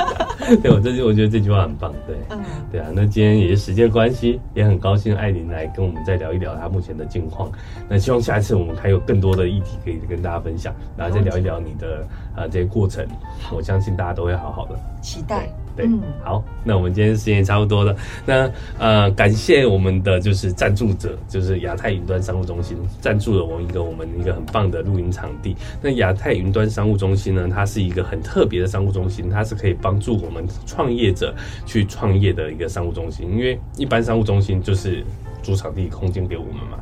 [0.62, 1.90] 对，我这句我觉得这句话很棒。
[2.06, 2.38] 对，嗯，
[2.70, 7.50] 对啊，那今天也是时间关系，也很高兴艾琳来跟我们再聊一聊她目前的近况。
[7.88, 12.06] 那希望下一次我们还有更多的议题可以跟大家分享，然后再聊一聊你的
[12.36, 13.06] 啊这些过程。
[13.52, 14.78] 我相信大家都会好好的。
[15.00, 15.48] 期待。
[15.74, 15.88] 对，
[16.22, 17.96] 好，那我们今天时间也差不多了。
[18.26, 25.56] 那呃，感谢我们的就是赞助者，就是亚太云端商务中心赞助了我一个我们一个很棒的录音场地。
[25.80, 33.30] 那亚太云端商务中心呢，它是一个很特别的商务中心，它是可以帮助我们创业者去创业的一个商务中心。
[33.30, 35.02] 因为一般商务中心就是
[35.42, 36.78] 租场地空间给我们嘛。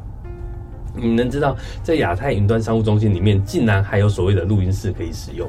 [0.97, 5.49] 你能知道，在亚太云端商务中心里面，竟然还有所谓的录音室可以使用。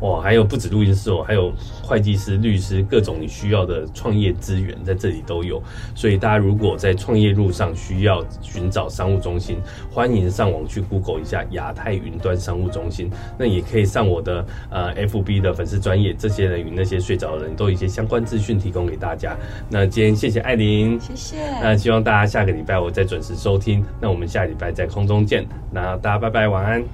[0.00, 5.62] 哇，还有不止录音室哦，还有会计师、律师，各种你需要的创业资源在这里都有。
[5.94, 9.58] 所以大家如果在创业路上需要寻找商务中心，
[9.90, 13.10] 欢迎上网去 Google 一下亚太云端商务中心。
[13.38, 19.36] 那也可以上我的呃 FB 的粉丝专页，这些人与那些睡着的人都有一些相关资讯提供给大家。
[19.70, 21.36] 那今天谢谢艾琳，谢谢。
[21.60, 23.84] 那希望大家下个礼拜我再准时收听。
[24.00, 25.46] 那我们下礼拜在空中见。
[25.70, 26.84] 那大家拜拜，晚安，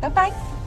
[0.00, 0.50] 拜拜。